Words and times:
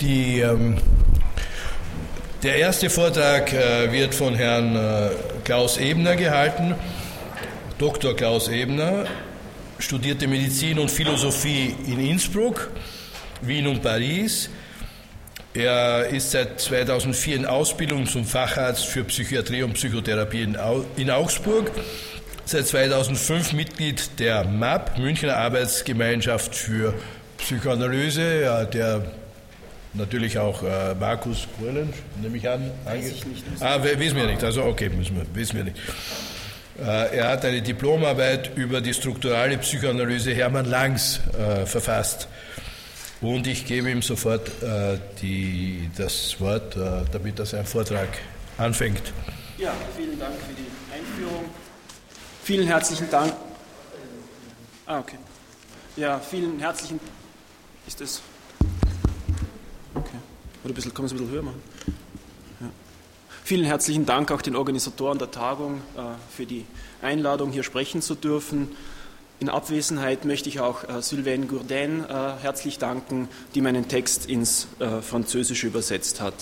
Die, 0.00 0.40
ähm, 0.40 0.78
der 2.42 2.56
erste 2.56 2.88
Vortrag 2.88 3.52
äh, 3.52 3.92
wird 3.92 4.14
von 4.14 4.34
Herrn 4.34 4.74
äh, 4.74 5.10
Klaus 5.44 5.76
Ebner 5.76 6.16
gehalten. 6.16 6.74
Dr. 7.76 8.16
Klaus 8.16 8.48
Ebner 8.48 9.04
studierte 9.78 10.26
Medizin 10.26 10.78
und 10.78 10.90
Philosophie 10.90 11.74
in 11.86 12.00
Innsbruck, 12.00 12.70
Wien 13.42 13.66
und 13.66 13.82
Paris. 13.82 14.48
Er 15.52 16.06
ist 16.06 16.30
seit 16.30 16.60
2004 16.60 17.36
in 17.36 17.44
Ausbildung 17.44 18.06
zum 18.06 18.24
Facharzt 18.24 18.86
für 18.86 19.04
Psychiatrie 19.04 19.62
und 19.64 19.74
Psychotherapie 19.74 20.48
in 20.96 21.10
Augsburg. 21.10 21.72
Seit 22.46 22.66
2005 22.66 23.52
Mitglied 23.52 24.18
der 24.18 24.44
MAP, 24.44 24.98
Münchner 24.98 25.36
Arbeitsgemeinschaft 25.36 26.54
für 26.54 26.94
Psychoanalyse, 27.36 28.66
der 28.72 29.02
natürlich 29.94 30.38
auch 30.38 30.62
äh, 30.62 30.94
Markus 30.94 31.46
Kurlen, 31.58 31.92
nehme 32.20 32.36
ich 32.36 32.48
an. 32.48 32.70
Weiß 32.84 33.06
ich 33.10 33.26
nicht. 33.26 33.44
Ah, 33.60 33.82
wissen 33.82 34.16
wir 34.16 34.26
nicht. 34.26 34.42
Also 34.44 34.64
okay, 34.64 34.88
müssen 34.88 35.16
wir, 35.16 35.26
wissen 35.34 35.56
wir 35.56 35.64
nicht. 35.64 35.76
Äh, 36.78 37.18
er 37.18 37.28
hat 37.28 37.44
eine 37.44 37.60
Diplomarbeit 37.60 38.56
über 38.56 38.80
die 38.80 38.94
strukturale 38.94 39.58
Psychoanalyse 39.58 40.32
Hermann 40.32 40.66
Langs 40.66 41.20
äh, 41.38 41.66
verfasst. 41.66 42.28
Und 43.20 43.46
ich 43.46 43.66
gebe 43.66 43.90
ihm 43.90 44.00
sofort 44.00 44.48
äh, 44.62 44.98
die, 45.20 45.90
das 45.96 46.40
Wort, 46.40 46.76
äh, 46.76 47.02
damit 47.12 47.38
er 47.38 47.44
seinen 47.44 47.66
Vortrag 47.66 48.08
anfängt. 48.56 49.12
Ja, 49.58 49.74
vielen 49.94 50.18
Dank 50.18 50.32
für 50.34 50.54
die 50.54 50.96
Einführung. 50.96 51.44
Vielen 52.44 52.66
herzlichen 52.66 53.10
Dank. 53.10 53.34
Ah, 54.86 55.00
okay. 55.00 55.18
Ja, 55.96 56.18
vielen 56.18 56.58
herzlichen. 56.58 56.98
Ist 57.86 58.00
das. 58.00 58.22
Oder 60.62 60.72
ein 60.72 60.74
bisschen, 60.74 60.92
kann 60.92 61.04
man 61.04 61.06
es 61.06 61.12
ein 61.12 61.18
bisschen 61.18 61.32
höher 61.32 61.42
machen? 61.42 61.62
Ja. 62.60 62.66
Vielen 63.44 63.64
herzlichen 63.64 64.06
Dank 64.06 64.30
auch 64.30 64.42
den 64.42 64.56
Organisatoren 64.56 65.18
der 65.18 65.30
Tagung 65.30 65.78
äh, 65.96 66.00
für 66.30 66.46
die 66.46 66.66
Einladung, 67.02 67.50
hier 67.50 67.62
sprechen 67.62 68.02
zu 68.02 68.14
dürfen. 68.14 68.68
In 69.40 69.48
Abwesenheit 69.48 70.26
möchte 70.26 70.50
ich 70.50 70.60
auch 70.60 70.84
äh, 70.84 71.00
Sylvain 71.00 71.48
Gourdin 71.48 72.04
äh, 72.04 72.32
herzlich 72.42 72.78
danken, 72.78 73.28
die 73.54 73.62
meinen 73.62 73.88
Text 73.88 74.26
ins 74.26 74.68
äh, 74.80 75.00
Französische 75.00 75.66
übersetzt 75.66 76.20
hat. 76.20 76.34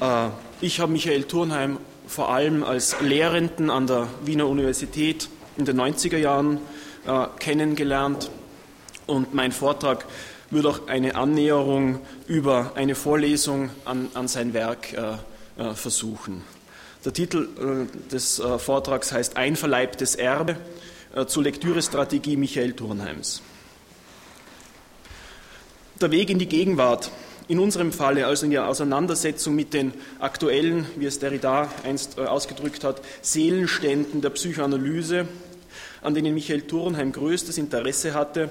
Äh, 0.00 0.30
ich 0.60 0.80
habe 0.80 0.90
Michael 0.90 1.22
Turnheim 1.22 1.78
vor 2.08 2.30
allem 2.30 2.64
als 2.64 3.00
Lehrenden 3.00 3.70
an 3.70 3.86
der 3.86 4.08
Wiener 4.24 4.48
Universität 4.48 5.28
in 5.56 5.64
den 5.64 5.80
90er 5.80 6.18
Jahren 6.18 6.58
äh, 7.06 7.26
kennengelernt 7.38 8.30
und 9.06 9.34
mein 9.34 9.52
Vortrag 9.52 10.04
wird 10.52 10.66
auch 10.66 10.86
eine 10.86 11.14
Annäherung 11.14 12.00
über 12.26 12.72
eine 12.74 12.94
Vorlesung 12.94 13.70
an, 13.84 14.08
an 14.14 14.28
sein 14.28 14.52
Werk 14.52 14.92
äh, 14.92 15.14
äh, 15.56 15.74
versuchen. 15.74 16.42
Der 17.04 17.12
Titel 17.12 17.48
äh, 17.58 18.10
des 18.10 18.38
äh, 18.38 18.58
Vortrags 18.58 19.12
heißt 19.12 19.36
Einverleibtes 19.36 20.14
Erbe 20.14 20.56
zur 21.26 21.42
Lektürestrategie 21.42 22.38
Michael 22.38 22.72
Turnheims. 22.72 23.42
Der 26.00 26.10
Weg 26.10 26.30
in 26.30 26.38
die 26.38 26.48
Gegenwart, 26.48 27.10
in 27.48 27.58
unserem 27.58 27.92
Falle 27.92 28.26
also 28.26 28.46
in 28.46 28.50
der 28.50 28.66
Auseinandersetzung 28.66 29.54
mit 29.54 29.74
den 29.74 29.92
aktuellen, 30.20 30.86
wie 30.96 31.04
es 31.04 31.18
Derrida 31.18 31.70
einst 31.84 32.18
ausgedrückt 32.18 32.82
hat, 32.82 33.02
Seelenständen 33.20 34.22
der 34.22 34.30
Psychoanalyse, 34.30 35.28
an 36.00 36.14
denen 36.14 36.32
Michael 36.32 36.62
Turnheim 36.62 37.12
größtes 37.12 37.58
Interesse 37.58 38.14
hatte, 38.14 38.48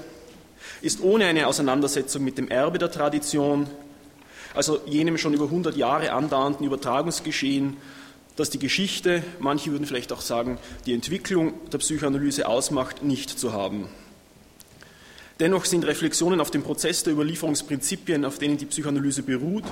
ist 0.80 1.02
ohne 1.02 1.26
eine 1.26 1.46
Auseinandersetzung 1.46 2.24
mit 2.24 2.38
dem 2.38 2.48
Erbe 2.48 2.78
der 2.78 2.90
Tradition, 2.90 3.68
also 4.54 4.80
jenem 4.86 5.18
schon 5.18 5.34
über 5.34 5.44
100 5.44 5.76
Jahre 5.76 6.12
andauernden 6.12 6.66
Übertragungsgeschehen, 6.66 7.76
das 8.36 8.50
die 8.50 8.58
Geschichte, 8.58 9.22
manche 9.40 9.70
würden 9.70 9.86
vielleicht 9.86 10.12
auch 10.12 10.20
sagen, 10.20 10.58
die 10.86 10.94
Entwicklung 10.94 11.54
der 11.70 11.78
Psychoanalyse 11.78 12.48
ausmacht, 12.48 13.02
nicht 13.02 13.30
zu 13.30 13.52
haben. 13.52 13.88
Dennoch 15.40 15.64
sind 15.64 15.84
Reflexionen 15.86 16.40
auf 16.40 16.50
den 16.50 16.62
Prozess 16.62 17.02
der 17.02 17.12
Überlieferungsprinzipien, 17.12 18.24
auf 18.24 18.38
denen 18.38 18.58
die 18.58 18.66
Psychoanalyse 18.66 19.22
beruht, 19.22 19.64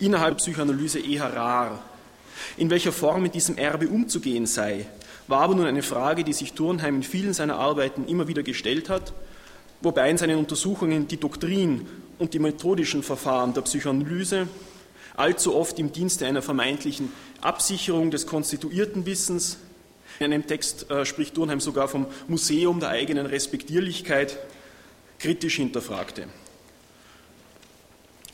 innerhalb 0.00 0.38
der 0.38 0.44
Psychoanalyse 0.44 0.98
eher 0.98 1.32
rar. 1.34 1.82
In 2.56 2.70
welcher 2.70 2.92
Form 2.92 3.22
mit 3.22 3.34
diesem 3.34 3.56
Erbe 3.56 3.88
umzugehen 3.88 4.46
sei, 4.46 4.86
war 5.28 5.42
aber 5.42 5.54
nun 5.54 5.66
eine 5.66 5.82
Frage, 5.82 6.24
die 6.24 6.32
sich 6.32 6.54
Turnheim 6.54 6.96
in 6.96 7.02
vielen 7.02 7.34
seiner 7.34 7.56
Arbeiten 7.56 8.06
immer 8.06 8.28
wieder 8.28 8.42
gestellt 8.42 8.88
hat, 8.88 9.12
wobei 9.82 10.10
in 10.10 10.18
seinen 10.18 10.38
Untersuchungen 10.38 11.08
die 11.08 11.18
Doktrin 11.18 11.86
und 12.18 12.34
die 12.34 12.38
methodischen 12.38 13.02
Verfahren 13.02 13.54
der 13.54 13.62
Psychoanalyse 13.62 14.48
allzu 15.14 15.54
oft 15.54 15.78
im 15.78 15.92
Dienste 15.92 16.26
einer 16.26 16.42
vermeintlichen 16.42 17.12
Absicherung 17.40 18.10
des 18.10 18.26
konstituierten 18.26 19.06
Wissens. 19.06 19.58
In 20.18 20.26
einem 20.26 20.46
Text 20.46 20.90
äh, 20.90 21.04
spricht 21.04 21.34
Turnheim 21.34 21.60
sogar 21.60 21.88
vom 21.88 22.06
Museum 22.28 22.80
der 22.80 22.90
eigenen 22.90 23.26
Respektierlichkeit, 23.26 24.38
kritisch 25.18 25.56
hinterfragte. 25.56 26.26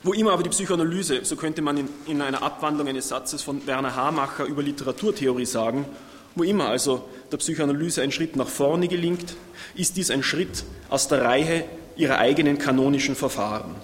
Wo 0.03 0.13
immer 0.13 0.33
aber 0.33 0.43
die 0.43 0.51
Psychoanalyse, 0.51 1.25
so 1.25 1.37
könnte 1.37 1.61
man 1.61 1.77
in, 1.77 1.89
in 2.07 2.23
einer 2.23 2.43
Abwandlung 2.43 2.87
eines 2.87 3.09
Satzes 3.09 3.43
von 3.43 3.67
Werner 3.67 3.97
Hamacher 3.97 4.45
über 4.45 4.63
Literaturtheorie 4.63 5.47
sagen, 5.47 5.87
wo 6.34 6.43
immer 6.43 6.69
also 6.69 7.05
der 7.31 7.39
Psychoanalyse 7.39 8.03
ein 8.03 8.12
Schritt 8.12 8.37
nach 8.37 8.49
vorne 8.49 8.89
gelingt, 8.89 9.37
ist 9.75 9.97
dies 9.97 10.11
ein 10.11 10.22
Schritt 10.22 10.65
aus 10.89 11.09
der 11.09 11.22
Reihe 11.22 11.65
ihrer 11.97 12.19
eigenen 12.19 12.59
kanonischen 12.59 13.16
Verfahren. 13.16 13.75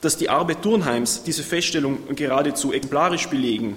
Dass 0.00 0.16
die 0.16 0.30
Arbeit 0.30 0.62
Turnheims 0.62 1.22
diese 1.22 1.42
Feststellung 1.42 2.14
geradezu 2.14 2.72
exemplarisch 2.72 3.28
belegen 3.28 3.76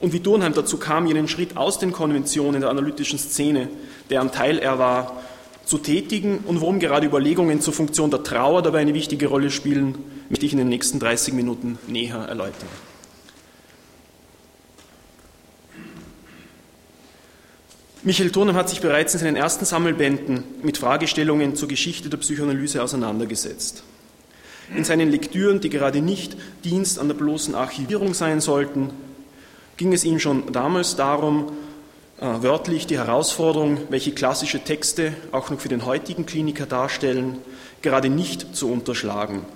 und 0.00 0.12
wie 0.12 0.20
Turnheim 0.20 0.52
dazu 0.52 0.76
kam, 0.76 1.06
jenen 1.06 1.28
Schritt 1.28 1.56
aus 1.56 1.78
den 1.78 1.92
Konventionen 1.92 2.60
der 2.60 2.70
analytischen 2.70 3.18
Szene, 3.18 3.68
deren 4.10 4.32
Teil 4.32 4.58
er 4.58 4.78
war, 4.78 5.22
zu 5.64 5.78
tätigen 5.78 6.40
und 6.46 6.60
warum 6.60 6.78
gerade 6.78 7.06
Überlegungen 7.06 7.62
zur 7.62 7.72
Funktion 7.72 8.10
der 8.10 8.22
Trauer 8.22 8.60
dabei 8.60 8.80
eine 8.80 8.92
wichtige 8.92 9.28
Rolle 9.28 9.50
spielen, 9.50 9.94
möchte 10.28 10.44
ich 10.44 10.52
in 10.52 10.58
den 10.58 10.68
nächsten 10.68 10.98
30 10.98 11.32
Minuten 11.32 11.78
näher 11.86 12.18
erläutern. 12.18 12.68
Michael 18.06 18.32
Turnheim 18.32 18.56
hat 18.56 18.68
sich 18.68 18.82
bereits 18.82 19.14
in 19.14 19.20
seinen 19.20 19.36
ersten 19.36 19.64
Sammelbänden 19.64 20.44
mit 20.62 20.76
Fragestellungen 20.76 21.56
zur 21.56 21.68
Geschichte 21.68 22.10
der 22.10 22.18
Psychoanalyse 22.18 22.82
auseinandergesetzt. 22.82 23.82
In 24.76 24.84
seinen 24.84 25.10
Lektüren, 25.10 25.60
die 25.60 25.70
gerade 25.70 26.02
nicht 26.02 26.36
Dienst 26.64 26.98
an 26.98 27.08
der 27.08 27.14
bloßen 27.14 27.54
Archivierung 27.54 28.12
sein 28.12 28.42
sollten, 28.42 28.90
ging 29.78 29.94
es 29.94 30.04
ihm 30.04 30.18
schon 30.18 30.52
damals 30.52 30.96
darum, 30.96 31.52
äh, 32.20 32.26
wörtlich 32.42 32.86
die 32.86 32.98
Herausforderung, 32.98 33.78
welche 33.88 34.12
klassische 34.12 34.60
Texte 34.62 35.14
auch 35.32 35.48
noch 35.48 35.60
für 35.60 35.70
den 35.70 35.86
heutigen 35.86 36.26
Kliniker 36.26 36.66
darstellen, 36.66 37.38
gerade 37.80 38.10
nicht 38.10 38.54
zu 38.54 38.70
unterschlagen. 38.70 39.46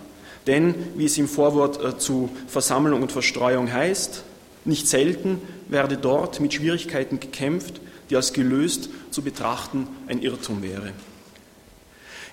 Denn, 0.47 0.75
wie 0.97 1.04
es 1.04 1.19
im 1.19 1.28
Vorwort 1.28 1.84
äh, 1.84 1.98
zu 1.98 2.30
Versammlung 2.47 3.03
und 3.03 3.12
Verstreuung 3.12 3.70
heißt, 3.70 4.22
nicht 4.65 4.88
selten 4.88 5.42
werde 5.69 5.98
dort 5.98 6.41
mit 6.41 6.54
Schwierigkeiten 6.54 7.20
gekämpft, 7.20 7.82
die 8.10 8.16
als 8.16 8.32
gelöst 8.32 8.88
zu 9.10 9.22
betrachten 9.22 9.86
ein 10.06 10.20
Irrtum 10.22 10.62
wäre. 10.62 10.92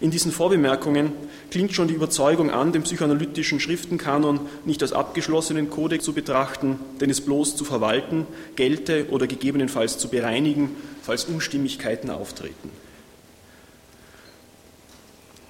In 0.02 0.12
diesen 0.12 0.32
Vorbemerkungen 0.32 1.14
klingt 1.52 1.74
schon 1.74 1.88
die 1.88 1.94
Überzeugung 1.94 2.52
an, 2.52 2.74
den 2.74 2.84
psychoanalytischen 2.84 3.62
Schriftenkanon 3.62 4.42
nicht 4.66 4.82
als 4.82 4.92
abgeschlossenen 4.92 5.70
Kodex 5.70 6.04
zu 6.04 6.14
betrachten, 6.14 6.80
den 7.00 7.10
es 7.10 7.22
bloß 7.22 7.56
zu 7.56 7.64
verwalten 7.64 8.28
gelte 8.56 9.08
oder 9.10 9.26
gegebenenfalls 9.26 9.98
zu 9.98 10.10
bereinigen, 10.10 10.76
falls 11.02 11.26
Unstimmigkeiten 11.26 12.10
auftreten. 12.10 12.72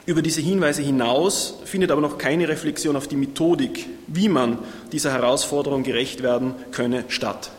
Über 0.05 0.21
diese 0.21 0.41
Hinweise 0.41 0.83
hinaus 0.83 1.55
findet 1.65 1.89
aber 1.89 2.01
noch 2.01 2.19
keine 2.19 2.47
Reflexion 2.47 2.95
auf 2.95 3.07
die 3.07 3.15
Methodik, 3.15 3.87
wie 4.05 4.29
man 4.29 4.59
dieser 4.91 5.11
Herausforderung 5.11 5.81
gerecht 5.81 6.21
werden 6.21 6.53
könne, 6.71 7.05
statt. 7.07 7.49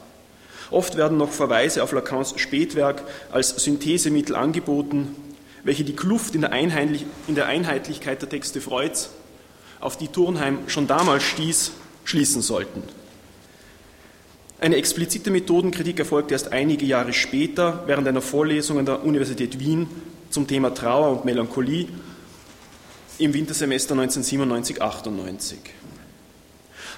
Oft 0.71 0.97
werden 0.97 1.19
noch 1.19 1.31
Verweise 1.31 1.83
auf 1.83 1.93
Lacans 1.93 2.35
Spätwerk 2.37 3.03
als 3.31 3.51
Synthesemittel 3.51 4.35
angeboten, 4.35 5.15
welche 5.65 5.85
die 5.85 5.97
Kluft 5.97 6.35
in 6.35 6.43
der, 6.43 6.53
in 6.53 7.35
der 7.35 7.47
Einheitlichkeit 7.47 8.23
der 8.23 8.29
Texte 8.29 8.61
Freuds, 8.61 9.11
auf 9.81 9.97
die 9.97 10.09
Turnheim 10.09 10.61
schon 10.69 10.87
damals 10.87 11.23
stieß, 11.25 11.73
schließen 12.05 12.43
sollten. 12.43 12.83
Eine 14.59 14.77
explizite 14.77 15.31
Methodenkritik 15.31 15.99
erfolgte 15.99 16.35
erst 16.35 16.53
einige 16.53 16.87
Jahre 16.87 17.13
später 17.13 17.83
während 17.87 18.09
einer 18.09 18.23
Vorlesung 18.23 18.79
an 18.79 18.87
der 18.87 19.05
Universität 19.05 19.61
Wien 19.61 19.87
zum 20.31 20.47
Thema 20.47 20.73
Trauer 20.73 21.11
und 21.11 21.25
Melancholie 21.25 21.89
im 23.19 23.35
Wintersemester 23.35 23.95
1997-98. 23.95 25.55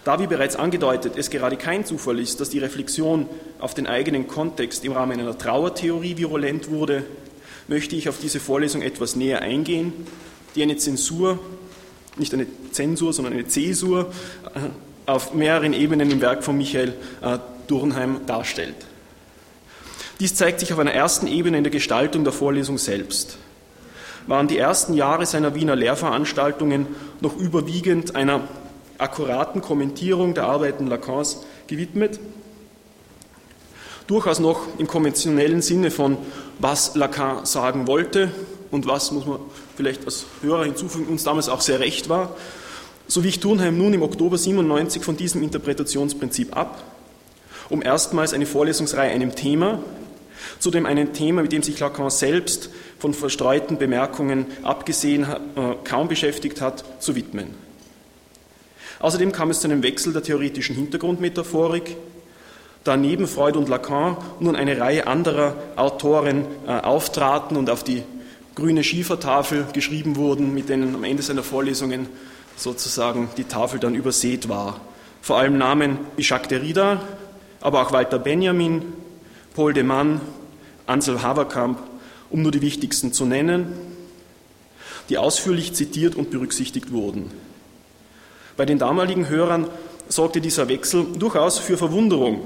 Da, 0.04 0.18
wie 0.20 0.26
bereits 0.26 0.56
angedeutet, 0.56 1.14
es 1.16 1.30
gerade 1.30 1.56
kein 1.56 1.84
Zufall 1.84 2.18
ist, 2.18 2.40
dass 2.40 2.50
die 2.50 2.58
Reflexion 2.58 3.28
auf 3.58 3.74
den 3.74 3.86
eigenen 3.86 4.28
Kontext 4.28 4.84
im 4.84 4.92
Rahmen 4.92 5.20
einer 5.20 5.36
Trauertheorie 5.36 6.16
virulent 6.16 6.70
wurde, 6.70 7.04
möchte 7.66 7.96
ich 7.96 8.08
auf 8.08 8.18
diese 8.20 8.40
Vorlesung 8.40 8.82
etwas 8.82 9.16
näher 9.16 9.42
eingehen, 9.42 9.92
die 10.54 10.62
eine 10.62 10.76
Zensur 10.76 11.38
nicht 12.18 12.34
eine 12.34 12.46
Zensur, 12.72 13.12
sondern 13.12 13.34
eine 13.34 13.46
Zäsur 13.46 14.12
äh, 14.54 15.10
auf 15.10 15.34
mehreren 15.34 15.72
Ebenen 15.72 16.10
im 16.10 16.20
Werk 16.20 16.44
von 16.44 16.56
Michael 16.56 16.94
äh, 17.22 17.38
Durnheim 17.66 18.20
darstellt. 18.26 18.74
Dies 20.20 20.34
zeigt 20.34 20.60
sich 20.60 20.72
auf 20.72 20.78
einer 20.78 20.92
ersten 20.92 21.26
Ebene 21.26 21.58
in 21.58 21.64
der 21.64 21.70
Gestaltung 21.70 22.24
der 22.24 22.32
Vorlesung 22.32 22.78
selbst. 22.78 23.38
Waren 24.26 24.48
die 24.48 24.58
ersten 24.58 24.94
Jahre 24.94 25.24
seiner 25.26 25.54
Wiener 25.54 25.76
Lehrveranstaltungen 25.76 26.86
noch 27.20 27.36
überwiegend 27.36 28.16
einer 28.16 28.42
akkuraten 28.98 29.62
Kommentierung 29.62 30.34
der 30.34 30.44
Arbeiten 30.44 30.86
Lacans 30.86 31.38
gewidmet, 31.66 32.18
durchaus 34.08 34.40
noch 34.40 34.62
im 34.78 34.88
konventionellen 34.88 35.62
Sinne 35.62 35.90
von, 35.90 36.16
was 36.58 36.96
Lacan 36.96 37.46
sagen 37.46 37.86
wollte 37.86 38.32
und 38.70 38.86
was, 38.86 39.12
muss 39.12 39.26
man 39.26 39.38
vielleicht 39.76 40.04
als 40.04 40.26
Hörer 40.42 40.64
hinzufügen, 40.64 41.06
uns 41.06 41.22
damals 41.22 41.48
auch 41.48 41.60
sehr 41.60 41.78
recht 41.78 42.08
war, 42.08 42.34
so 43.06 43.22
wich 43.22 43.38
Turnheim 43.38 43.78
nun 43.78 43.94
im 43.94 44.02
Oktober 44.02 44.36
97 44.36 45.04
von 45.04 45.16
diesem 45.16 45.42
Interpretationsprinzip 45.42 46.56
ab, 46.56 46.82
um 47.68 47.82
erstmals 47.82 48.32
eine 48.32 48.46
Vorlesungsreihe 48.46 49.10
einem 49.10 49.34
Thema, 49.34 49.80
zudem 50.58 50.86
einem 50.86 51.12
Thema, 51.12 51.42
mit 51.42 51.52
dem 51.52 51.62
sich 51.62 51.78
Lacan 51.78 52.10
selbst 52.10 52.70
von 52.98 53.14
verstreuten 53.14 53.78
Bemerkungen 53.78 54.46
abgesehen 54.62 55.24
äh, 55.24 55.36
kaum 55.84 56.08
beschäftigt 56.08 56.60
hat, 56.60 56.84
zu 57.02 57.14
widmen. 57.14 57.67
Außerdem 59.00 59.32
kam 59.32 59.50
es 59.50 59.60
zu 59.60 59.68
einem 59.68 59.82
Wechsel 59.82 60.12
der 60.12 60.22
theoretischen 60.22 60.74
Hintergrundmetaphorik, 60.74 61.96
da 62.84 62.96
neben 62.96 63.26
Freud 63.26 63.56
und 63.58 63.68
Lacan 63.68 64.16
nun 64.40 64.56
eine 64.56 64.80
Reihe 64.80 65.06
anderer 65.06 65.54
Autoren 65.76 66.46
äh, 66.66 66.70
auftraten 66.70 67.56
und 67.56 67.70
auf 67.70 67.84
die 67.84 68.02
grüne 68.54 68.82
Schiefertafel 68.82 69.66
geschrieben 69.72 70.16
wurden, 70.16 70.54
mit 70.54 70.68
denen 70.68 70.94
am 70.94 71.04
Ende 71.04 71.22
seiner 71.22 71.42
Vorlesungen 71.42 72.08
sozusagen 72.56 73.28
die 73.36 73.44
Tafel 73.44 73.78
dann 73.78 73.94
übersät 73.94 74.48
war. 74.48 74.80
Vor 75.22 75.38
allem 75.38 75.58
Namen 75.58 75.98
wie 76.16 76.22
Jacques 76.22 76.48
Derrida, 76.48 77.00
aber 77.60 77.82
auch 77.82 77.92
Walter 77.92 78.18
Benjamin, 78.18 78.82
Paul 79.54 79.74
de 79.74 79.82
Man, 79.82 80.20
Ansel 80.86 81.22
Haverkamp, 81.22 81.78
um 82.30 82.42
nur 82.42 82.50
die 82.50 82.62
wichtigsten 82.62 83.12
zu 83.12 83.26
nennen, 83.26 83.72
die 85.08 85.18
ausführlich 85.18 85.74
zitiert 85.74 86.16
und 86.16 86.30
berücksichtigt 86.30 86.92
wurden. 86.92 87.30
Bei 88.58 88.66
den 88.66 88.80
damaligen 88.80 89.28
Hörern 89.28 89.68
sorgte 90.08 90.40
dieser 90.40 90.68
Wechsel 90.68 91.06
durchaus 91.16 91.60
für 91.60 91.78
Verwunderung, 91.78 92.40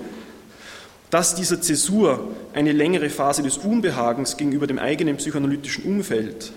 dass 1.09 1.35
dieser 1.35 1.63
Zäsur 1.63 2.29
eine 2.53 2.73
längere 2.73 3.09
Phase 3.09 3.43
des 3.43 3.57
Unbehagens 3.57 4.37
gegenüber 4.37 4.67
dem 4.67 4.79
eigenen 4.79 5.17
psychoanalytischen 5.17 5.85
Umfeld 5.85 6.53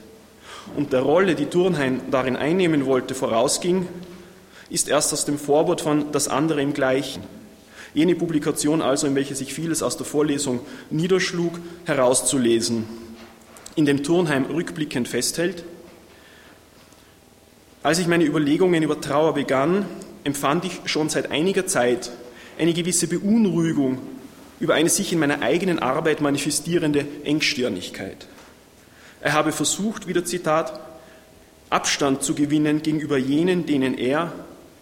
und 0.76 0.92
der 0.92 1.04
Rolle, 1.04 1.36
die 1.36 1.46
Turnheim 1.46 2.02
darin 2.12 2.36
einnehmen 2.36 2.86
wollte, 2.86 3.16
vorausging, 3.16 3.88
ist 4.70 4.90
erst 4.90 5.14
aus 5.14 5.24
dem 5.24 5.40
Vorwort 5.40 5.80
von 5.80 6.12
Das 6.12 6.28
andere 6.28 6.62
im 6.62 6.74
Gleichen, 6.74 7.24
jene 7.94 8.16
Publikation 8.16 8.82
also, 8.82 9.08
in 9.08 9.16
welcher 9.16 9.36
sich 9.36 9.54
vieles 9.54 9.82
aus 9.82 9.96
der 9.96 10.06
Vorlesung 10.06 10.60
niederschlug, 10.90 11.62
herauszulesen, 11.86 12.84
in 13.76 13.86
dem 13.86 14.04
Turnheim 14.04 14.48
rückblickend 14.48 15.08
festhält. 15.08 15.64
Als 17.86 18.00
ich 18.00 18.08
meine 18.08 18.24
Überlegungen 18.24 18.82
über 18.82 19.00
Trauer 19.00 19.36
begann, 19.36 19.86
empfand 20.24 20.66
ich 20.66 20.80
schon 20.86 21.08
seit 21.10 21.30
einiger 21.30 21.68
Zeit 21.68 22.10
eine 22.58 22.74
gewisse 22.74 23.06
Beunruhigung 23.06 24.00
über 24.60 24.74
eine 24.74 24.90
sich 24.90 25.14
in 25.14 25.20
meiner 25.20 25.44
eigenen 25.44 25.78
Arbeit 25.78 26.20
manifestierende 26.20 27.06
Engstirnigkeit. 27.26 28.26
Er 29.22 29.34
habe 29.34 29.52
versucht, 29.52 30.08
wieder 30.08 30.26
Zitat, 30.26 30.80
Abstand 31.70 32.24
zu 32.24 32.34
gewinnen 32.34 32.82
gegenüber 32.82 33.20
jenen, 33.20 33.68
denen 33.68 33.96
er, 34.00 34.34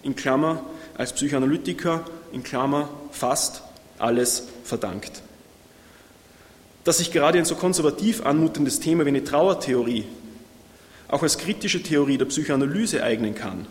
in 0.02 0.16
Klammer, 0.16 0.64
als 0.98 1.12
Psychoanalytiker, 1.12 2.06
in 2.32 2.42
Klammer, 2.42 2.88
fast 3.12 3.64
alles 4.00 4.48
verdankt. 4.64 5.24
Dass 6.86 7.00
sich 7.00 7.12
gerade 7.12 7.38
ein 7.38 7.44
so 7.44 7.56
konservativ 7.56 8.26
anmutendes 8.26 8.80
Thema 8.80 9.04
wie 9.04 9.10
eine 9.10 9.26
Trauertheorie 9.26 10.06
auch 11.14 11.24
als 11.24 11.38
kritische 11.38 11.84
Theorie 11.84 12.18
der 12.18 12.26
Psychoanalyse 12.26 13.04
eignen 13.04 13.36
kann, 13.36 13.68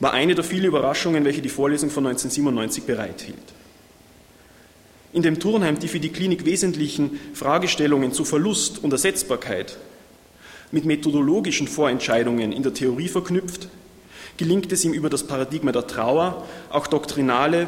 war 0.00 0.14
eine 0.14 0.34
der 0.34 0.44
vielen 0.44 0.64
Überraschungen, 0.64 1.24
welche 1.24 1.42
die 1.42 1.50
Vorlesung 1.50 1.90
von 1.90 2.06
1997 2.06 2.84
bereithielt. 2.84 3.36
In 5.12 5.22
dem 5.22 5.38
Turnheim 5.38 5.78
die 5.78 5.88
für 5.88 6.00
die 6.00 6.08
Klinik 6.08 6.46
wesentlichen 6.46 7.18
Fragestellungen 7.34 8.12
zu 8.12 8.24
Verlust 8.24 8.82
und 8.82 8.92
Ersetzbarkeit 8.92 9.76
mit 10.70 10.86
methodologischen 10.86 11.68
Vorentscheidungen 11.68 12.52
in 12.52 12.62
der 12.62 12.74
Theorie 12.74 13.08
verknüpft, 13.08 13.68
gelingt 14.38 14.72
es 14.72 14.84
ihm 14.84 14.92
über 14.94 15.10
das 15.10 15.26
Paradigma 15.26 15.72
der 15.72 15.86
Trauer 15.86 16.46
auch 16.70 16.86
doktrinale, 16.86 17.66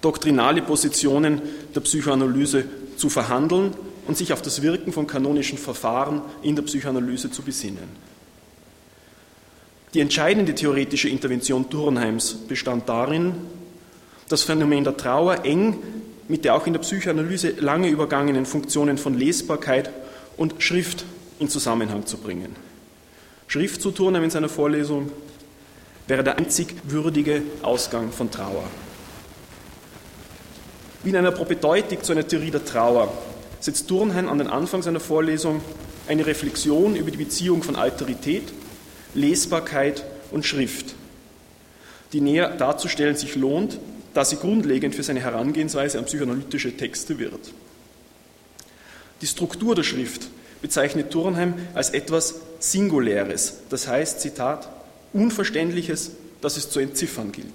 doktrinale 0.00 0.62
Positionen 0.62 1.42
der 1.74 1.80
Psychoanalyse 1.80 2.64
zu 2.96 3.10
verhandeln 3.10 3.74
und 4.10 4.16
sich 4.16 4.32
auf 4.32 4.42
das 4.42 4.60
Wirken 4.60 4.92
von 4.92 5.06
kanonischen 5.06 5.56
Verfahren 5.56 6.20
in 6.42 6.56
der 6.56 6.64
Psychoanalyse 6.64 7.30
zu 7.30 7.42
besinnen. 7.42 7.88
Die 9.94 10.00
entscheidende 10.00 10.52
theoretische 10.52 11.08
Intervention 11.08 11.70
Turnheims 11.70 12.34
bestand 12.48 12.88
darin, 12.88 13.34
das 14.28 14.42
Phänomen 14.42 14.82
der 14.82 14.96
Trauer 14.96 15.44
eng 15.44 15.78
mit 16.26 16.44
der 16.44 16.56
auch 16.56 16.66
in 16.66 16.72
der 16.72 16.80
Psychoanalyse 16.80 17.50
lange 17.60 17.88
übergangenen 17.88 18.46
Funktionen 18.46 18.98
von 18.98 19.14
Lesbarkeit 19.14 19.90
und 20.36 20.60
Schrift 20.60 21.04
in 21.38 21.48
Zusammenhang 21.48 22.04
zu 22.04 22.16
bringen. 22.16 22.56
Schrift 23.46 23.80
zu 23.80 23.92
tun 23.92 24.16
in 24.16 24.30
seiner 24.30 24.48
Vorlesung 24.48 25.12
wäre 26.08 26.24
der 26.24 26.36
einzig 26.36 26.74
würdige 26.82 27.42
Ausgang 27.62 28.10
von 28.10 28.28
Trauer. 28.28 28.64
Wie 31.04 31.10
in 31.10 31.16
einer 31.16 31.30
Propedeutik 31.30 32.04
zu 32.04 32.10
einer 32.10 32.26
Theorie 32.26 32.50
der 32.50 32.64
Trauer 32.64 33.29
setzt 33.60 33.88
Turnheim 33.88 34.28
an 34.28 34.38
den 34.38 34.48
Anfang 34.48 34.82
seiner 34.82 35.00
Vorlesung 35.00 35.60
eine 36.08 36.26
Reflexion 36.26 36.96
über 36.96 37.10
die 37.10 37.18
Beziehung 37.18 37.62
von 37.62 37.76
Alterität, 37.76 38.44
Lesbarkeit 39.14 40.04
und 40.30 40.44
Schrift, 40.44 40.94
die 42.12 42.20
näher 42.20 42.56
darzustellen 42.56 43.16
sich 43.16 43.36
lohnt, 43.36 43.78
da 44.14 44.24
sie 44.24 44.36
grundlegend 44.36 44.94
für 44.94 45.02
seine 45.02 45.20
Herangehensweise 45.20 45.98
an 45.98 46.06
psychoanalytische 46.06 46.76
Texte 46.76 47.18
wird. 47.18 47.52
Die 49.20 49.26
Struktur 49.26 49.74
der 49.74 49.82
Schrift 49.82 50.28
bezeichnet 50.62 51.10
Turnheim 51.10 51.54
als 51.74 51.90
etwas 51.90 52.40
Singuläres, 52.58 53.58
das 53.68 53.86
heißt, 53.86 54.20
Zitat, 54.20 54.68
Unverständliches, 55.12 56.12
das 56.40 56.56
es 56.56 56.70
zu 56.70 56.80
entziffern 56.80 57.32
gilt. 57.32 57.46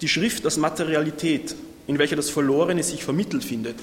Die 0.00 0.08
Schrift 0.08 0.44
als 0.44 0.56
Materialität, 0.56 1.54
in 1.86 1.98
welcher 1.98 2.16
das 2.16 2.30
Verlorene 2.30 2.82
sich 2.82 3.04
vermittelt 3.04 3.44
findet, 3.44 3.76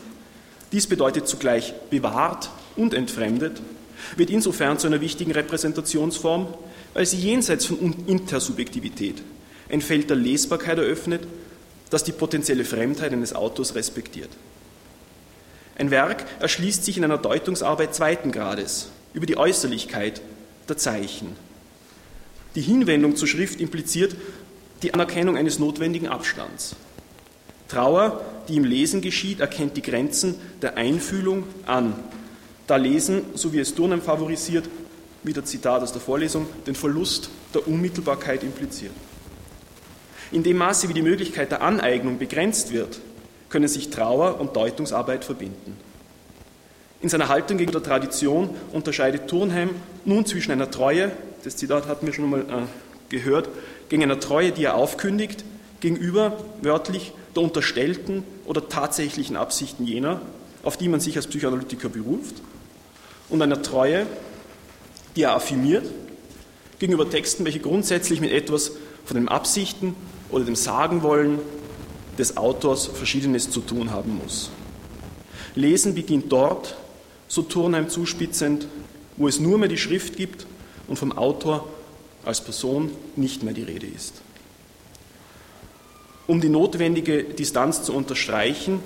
dies 0.72 0.88
bedeutet 0.88 1.28
zugleich 1.28 1.74
bewahrt 1.90 2.50
und 2.76 2.94
entfremdet, 2.94 3.62
wird 4.16 4.30
insofern 4.30 4.80
zu 4.80 4.88
einer 4.88 5.02
wichtigen 5.02 5.32
Repräsentationsform, 5.32 6.48
weil 6.94 7.06
sie 7.06 7.18
jenseits 7.18 7.66
von 7.66 7.96
Intersubjektivität 8.08 9.22
ein 9.70 9.82
Feld 9.82 10.10
der 10.10 10.18
Lesbarkeit 10.18 10.78
eröffnet, 10.78 11.28
das 11.90 12.04
die 12.04 12.12
potenzielle 12.12 12.66
Fremdheit 12.66 13.14
eines 13.14 13.34
Autors 13.34 13.76
respektiert. 13.76 14.30
Ein 15.78 15.92
Werk 15.92 16.26
erschließt 16.40 16.84
sich 16.84 16.98
in 16.98 17.04
einer 17.04 17.18
Deutungsarbeit 17.18 17.96
zweiten 17.96 18.32
Grades 18.32 18.90
über 19.14 19.26
die 19.26 19.38
Äußerlichkeit 19.38 20.22
der 20.68 20.78
Zeichen. 20.78 21.36
Die 22.56 22.62
Hinwendung 22.62 23.16
zur 23.16 23.28
Schrift 23.28 23.62
impliziert 23.62 24.16
die 24.84 24.94
Anerkennung 24.94 25.38
eines 25.38 25.60
notwendigen 25.60 26.08
Abstands. 26.08 26.76
Trauer, 27.70 28.22
die 28.50 28.58
im 28.58 28.66
Lesen 28.66 29.00
geschieht, 29.00 29.40
erkennt 29.40 29.78
die 29.78 29.82
Grenzen 29.82 30.36
der 30.62 30.76
Einfühlung 30.76 31.46
an. 31.66 31.94
Da 32.68 32.76
Lesen, 32.76 33.22
so 33.36 33.54
wie 33.54 33.60
es 33.60 33.74
Durnem 33.74 34.02
favorisiert, 34.02 34.66
wieder 35.24 35.46
Zitat 35.46 35.82
aus 35.82 35.94
der 35.94 36.02
Vorlesung, 36.02 36.48
den 36.68 36.76
Verlust 36.76 37.30
der 37.54 37.68
Unmittelbarkeit 37.68 38.44
impliziert. 38.44 38.92
In 40.32 40.44
dem 40.44 40.58
Maße, 40.58 40.90
wie 40.90 40.94
die 40.94 41.02
Möglichkeit 41.02 41.52
der 41.52 41.62
Aneignung 41.62 42.20
begrenzt 42.20 42.72
wird, 42.72 43.00
können 43.50 43.68
sich 43.68 43.90
Trauer 43.90 44.40
und 44.40 44.56
Deutungsarbeit 44.56 45.26
verbinden. 45.26 45.76
In 47.02 47.10
seiner 47.10 47.30
Haltung 47.30 47.58
gegenüber 47.58 47.80
der 47.80 47.90
Tradition 47.90 48.50
unterscheidet 48.74 49.28
Turnheim 49.28 49.70
nun 50.06 50.26
zwischen 50.26 50.52
einer 50.52 50.70
Treue, 50.70 51.12
das 51.44 51.56
Zitat 51.56 51.88
hatten 51.88 52.06
wir 52.06 52.14
schon 52.14 52.26
einmal 52.26 52.42
äh, 52.42 52.66
gehört, 53.10 53.50
gegen 53.88 54.04
einer 54.04 54.20
Treue, 54.20 54.52
die 54.52 54.66
er 54.66 54.76
aufkündigt, 54.76 55.46
gegenüber 55.80 56.38
wörtlich 56.62 57.14
der 57.36 57.44
unterstellten 57.44 58.24
oder 58.46 58.68
tatsächlichen 58.68 59.36
Absichten 59.36 59.86
jener, 59.86 60.22
auf 60.64 60.78
die 60.78 60.90
man 60.90 61.00
sich 61.00 61.16
als 61.16 61.28
Psychoanalytiker 61.28 61.90
beruft, 61.90 62.36
und 63.30 63.42
einer 63.42 63.62
Treue, 63.62 64.08
die 65.16 65.24
er 65.24 65.36
affirmiert, 65.36 65.86
gegenüber 66.80 67.10
Texten, 67.10 67.46
welche 67.46 67.60
grundsätzlich 67.60 68.22
mit 68.22 68.32
etwas 68.32 68.72
von 69.06 69.16
den 69.16 69.28
Absichten 69.28 69.96
oder 70.30 70.46
dem 70.46 70.56
Sagenwollen 70.56 71.40
des 72.18 72.38
Autors 72.38 72.88
Verschiedenes 72.88 73.50
zu 73.52 73.62
tun 73.62 73.92
haben 73.92 74.20
muss. 74.22 74.50
Lesen 75.56 75.94
beginnt 75.94 76.32
dort, 76.32 76.76
so 77.28 77.42
Turnheim 77.44 77.90
zuspitzend, 77.90 78.68
wo 79.18 79.28
es 79.28 79.40
nur 79.40 79.58
mehr 79.58 79.70
die 79.70 79.78
Schrift 79.78 80.16
gibt 80.16 80.48
und 80.88 80.98
vom 80.98 81.12
Autor 81.12 81.68
als 82.26 82.42
Person 82.42 82.92
nicht 83.16 83.44
mehr 83.44 83.54
die 83.54 83.64
Rede 83.64 83.88
ist. 83.88 84.22
Um 86.30 86.40
die 86.40 86.50
notwendige 86.50 87.24
Distanz 87.24 87.82
zu 87.82 87.92
unterstreichen, 87.92 88.84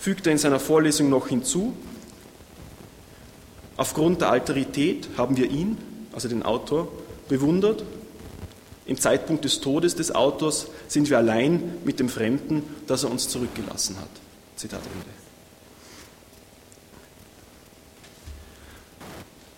fügt 0.00 0.26
er 0.26 0.32
in 0.32 0.38
seiner 0.38 0.58
Vorlesung 0.58 1.08
noch 1.08 1.28
hinzu, 1.28 1.72
aufgrund 3.76 4.20
der 4.20 4.32
Alterität 4.32 5.08
haben 5.16 5.36
wir 5.36 5.48
ihn, 5.48 5.78
also 6.12 6.26
den 6.26 6.42
Autor, 6.42 6.88
bewundert. 7.28 7.84
Im 8.84 8.98
Zeitpunkt 8.98 9.44
des 9.44 9.60
Todes 9.60 9.94
des 9.94 10.12
Autors 10.12 10.66
sind 10.88 11.08
wir 11.08 11.18
allein 11.18 11.74
mit 11.84 12.00
dem 12.00 12.08
Fremden, 12.08 12.64
das 12.88 13.04
er 13.04 13.12
uns 13.12 13.28
zurückgelassen 13.28 13.96
hat. 14.00 14.10
Zitat 14.56 14.80
Ende. 14.80 15.06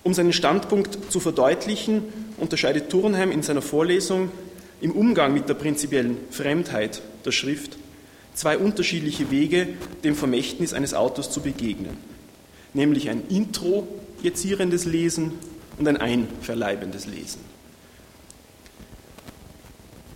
Um 0.03 0.13
seinen 0.13 0.35
Standpunkt 0.35 1.11
zu 1.11 1.21
verdeutlichen, 1.21 2.03
unterscheidet 2.37 2.91
Turnheim 2.91 3.31
in 3.31 3.43
seiner 3.43 3.63
Vorlesung 3.63 4.31
im 4.81 4.93
Umgang 4.93 5.33
mit 5.35 5.49
der 5.49 5.55
prinzipiellen 5.55 6.17
Fremdheit 6.31 7.03
der 7.25 7.33
Schrift 7.33 7.77
zwei 8.35 8.57
unterschiedliche 8.57 9.31
Wege, 9.31 9.69
dem 10.05 10.15
Vermächtnis 10.15 10.73
eines 10.73 10.95
Autors 10.95 11.31
zu 11.31 11.41
begegnen, 11.41 11.97
nämlich 12.73 13.11
ein 13.11 13.23
introjezierendes 13.29 14.85
Lesen 14.85 15.33
und 15.77 15.89
ein 15.89 15.97
einverleibendes 15.97 17.07
Lesen. 17.07 17.41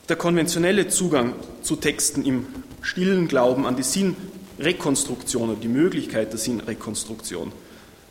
Der 0.09 0.16
konventionelle 0.16 0.88
Zugang 0.88 1.35
zu 1.62 1.76
Texten 1.76 2.25
im 2.25 2.47
stillen 2.81 3.28
Glauben 3.28 3.66
an 3.66 3.76
die 3.76 3.83
Sinnrekonstruktion 3.83 5.50
oder 5.50 5.61
die 5.61 5.69
Möglichkeit 5.69 6.33
der 6.33 6.38
Sinnrekonstruktion, 6.38 7.52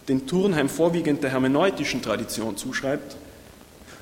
den 0.08 0.28
Turnheim 0.28 0.68
vorwiegend 0.68 1.24
der 1.24 1.32
hermeneutischen 1.32 2.02
Tradition 2.02 2.58
zuschreibt, 2.58 3.16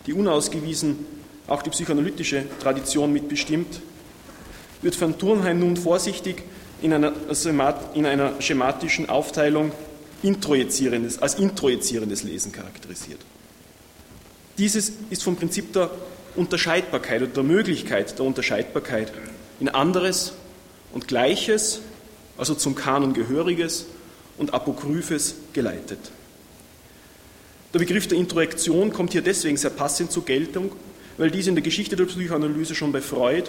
die 0.08 0.14
unausgewiesen 0.14 1.06
auch 1.50 1.62
die 1.62 1.70
psychoanalytische 1.70 2.44
Tradition 2.60 3.12
mitbestimmt, 3.12 3.82
wird 4.82 4.96
von 4.96 5.18
Turnheim 5.18 5.60
nun 5.60 5.78
vorsichtig 5.78 6.44
in 6.82 6.94
einer, 6.94 7.14
in 7.94 8.06
einer 8.06 8.42
schematischen 8.42 9.10
Aufteilung 9.10 9.72
introjizierendes, 10.24 11.22
als 11.22 11.36
introjizierendes 11.36 12.24
Lesen 12.24 12.52
charakterisiert. 12.52 13.20
Dieses 14.58 14.92
ist 15.10 15.24
vom 15.24 15.36
Prinzip 15.36 15.74
der 15.74 15.90
Unterscheidbarkeit 16.36 17.22
oder 17.22 17.32
der 17.32 17.44
Möglichkeit 17.44 18.18
der 18.18 18.26
Unterscheidbarkeit 18.26 19.12
in 19.60 19.70
anderes 19.70 20.34
und 20.94 21.08
Gleiches, 21.08 21.82
also 22.38 22.56
zum 22.56 22.76
Kanon 22.76 23.14
Gehöriges 23.14 23.86
und 24.38 24.54
Apokryphes 24.54 25.36
geleitet. 25.54 26.00
Der 27.74 27.80
Begriff 27.80 28.08
der 28.08 28.18
Introjektion 28.18 28.92
kommt 28.92 29.12
hier 29.12 29.22
deswegen 29.22 29.58
sehr 29.58 29.70
passend 29.70 30.12
zur 30.12 30.26
Geltung, 30.26 30.72
weil 31.20 31.30
dies 31.30 31.48
in 31.48 31.54
der 31.54 31.64
Geschichte 31.64 31.96
der 31.96 32.06
Psychoanalyse 32.06 32.74
schon 32.74 32.92
bei 32.92 33.02
Freud 33.02 33.44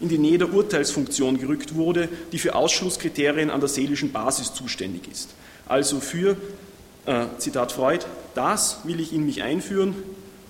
in 0.00 0.08
die 0.08 0.16
Nähe 0.16 0.38
der 0.38 0.54
Urteilsfunktion 0.54 1.38
gerückt 1.38 1.74
wurde, 1.74 2.08
die 2.30 2.38
für 2.38 2.54
Ausschlusskriterien 2.54 3.50
an 3.50 3.58
der 3.58 3.68
seelischen 3.68 4.12
Basis 4.12 4.54
zuständig 4.54 5.10
ist. 5.10 5.30
Also 5.66 5.98
für, 5.98 6.36
äh, 7.04 7.26
Zitat 7.38 7.72
Freud, 7.72 8.06
das 8.36 8.78
will 8.84 9.00
ich 9.00 9.12
in 9.12 9.26
mich 9.26 9.42
einführen 9.42 9.96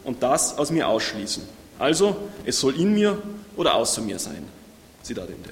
und 0.05 0.23
das 0.23 0.59
aus 0.59 0.71
mir 0.71 0.87
ausschließen. 0.87 1.43
Also, 1.79 2.17
es 2.45 2.61
soll 2.61 2.79
in 2.79 2.93
mir 2.93 3.23
oder 3.57 3.75
außer 3.75 4.03
mir 4.03 4.19
sein. 4.19 4.45
Zitat 5.03 5.31
Ende. 5.31 5.51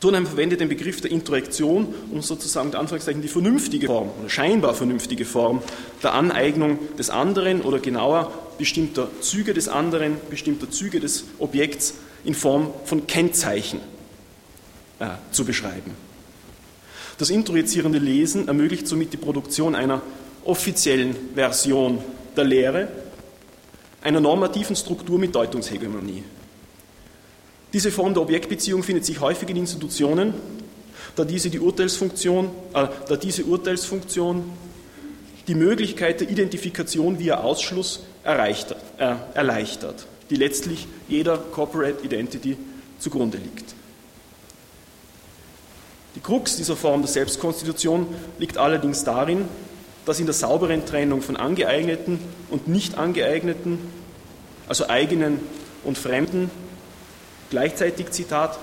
Turnheim 0.00 0.26
verwendet 0.26 0.60
den 0.60 0.68
Begriff 0.68 1.00
der 1.00 1.12
Introjektion, 1.12 1.94
um 2.10 2.20
sozusagen 2.22 2.72
der 2.72 2.80
Anführungszeichen 2.80 3.22
die 3.22 3.28
vernünftige 3.28 3.86
Form 3.86 4.10
oder 4.18 4.28
scheinbar 4.28 4.74
vernünftige 4.74 5.24
Form 5.24 5.62
der 6.02 6.14
Aneignung 6.14 6.78
des 6.96 7.10
anderen 7.10 7.62
oder 7.62 7.78
genauer 7.78 8.32
bestimmter 8.58 9.08
Züge 9.20 9.54
des 9.54 9.68
anderen, 9.68 10.16
bestimmter 10.28 10.70
Züge 10.70 11.00
des 11.00 11.24
Objekts 11.38 11.94
in 12.24 12.34
Form 12.34 12.72
von 12.84 13.06
Kennzeichen 13.06 13.80
äh, 14.98 15.06
zu 15.30 15.44
beschreiben. 15.44 15.92
Das 17.16 17.30
introjizierende 17.30 17.98
Lesen 17.98 18.48
ermöglicht 18.48 18.86
somit 18.86 19.12
die 19.12 19.16
Produktion 19.16 19.74
einer 19.74 20.02
offiziellen 20.44 21.16
Version 21.34 21.98
der 22.36 22.44
Lehre, 22.44 22.88
einer 24.02 24.20
normativen 24.20 24.76
Struktur 24.76 25.18
mit 25.18 25.34
Deutungshegemonie. 25.34 26.22
Diese 27.72 27.90
Form 27.90 28.14
der 28.14 28.22
Objektbeziehung 28.22 28.82
findet 28.82 29.04
sich 29.04 29.20
häufig 29.20 29.48
in 29.50 29.56
Institutionen, 29.56 30.34
da 31.16 31.24
diese, 31.24 31.50
die 31.50 31.58
Urteilsfunktion, 31.58 32.50
äh, 32.74 32.86
da 33.08 33.16
diese 33.16 33.44
Urteilsfunktion 33.44 34.44
die 35.48 35.54
Möglichkeit 35.54 36.20
der 36.20 36.30
Identifikation 36.30 37.18
via 37.18 37.38
Ausschluss 37.38 38.04
erreicht, 38.24 38.74
äh, 38.98 39.14
erleichtert, 39.34 40.06
die 40.30 40.36
letztlich 40.36 40.86
jeder 41.08 41.38
Corporate 41.38 42.04
Identity 42.04 42.56
zugrunde 42.98 43.38
liegt. 43.38 43.74
Die 46.14 46.20
Krux 46.20 46.56
dieser 46.56 46.76
Form 46.76 47.02
der 47.02 47.10
Selbstkonstitution 47.10 48.06
liegt 48.38 48.58
allerdings 48.58 49.04
darin, 49.04 49.44
dass 50.04 50.18
in 50.18 50.26
der 50.26 50.34
sauberen 50.34 50.84
Trennung 50.86 51.22
von 51.22 51.36
angeeigneten 51.36 52.18
und 52.50 52.66
nicht 52.66 52.96
angeeigneten, 52.96 53.78
also 54.66 54.88
eigenen 54.88 55.38
und 55.84 55.98
fremden, 55.98 56.50
gleichzeitig, 57.50 58.10
Zitat, 58.10 58.58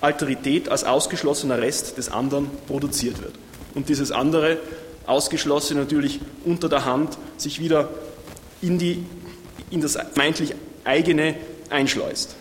Alterität 0.00 0.68
als 0.68 0.84
ausgeschlossener 0.84 1.58
Rest 1.58 1.98
des 1.98 2.10
anderen 2.10 2.48
produziert 2.66 3.20
wird. 3.22 3.34
Und 3.74 3.88
dieses 3.88 4.12
andere, 4.12 4.58
ausgeschlossene 5.06 5.80
natürlich 5.80 6.20
unter 6.44 6.68
der 6.68 6.84
Hand, 6.84 7.18
sich 7.38 7.60
wieder 7.60 7.88
in, 8.60 8.78
die, 8.78 9.04
in 9.70 9.80
das 9.80 9.98
meintlich 10.16 10.54
eigene 10.84 11.34
einschleust. 11.70 12.34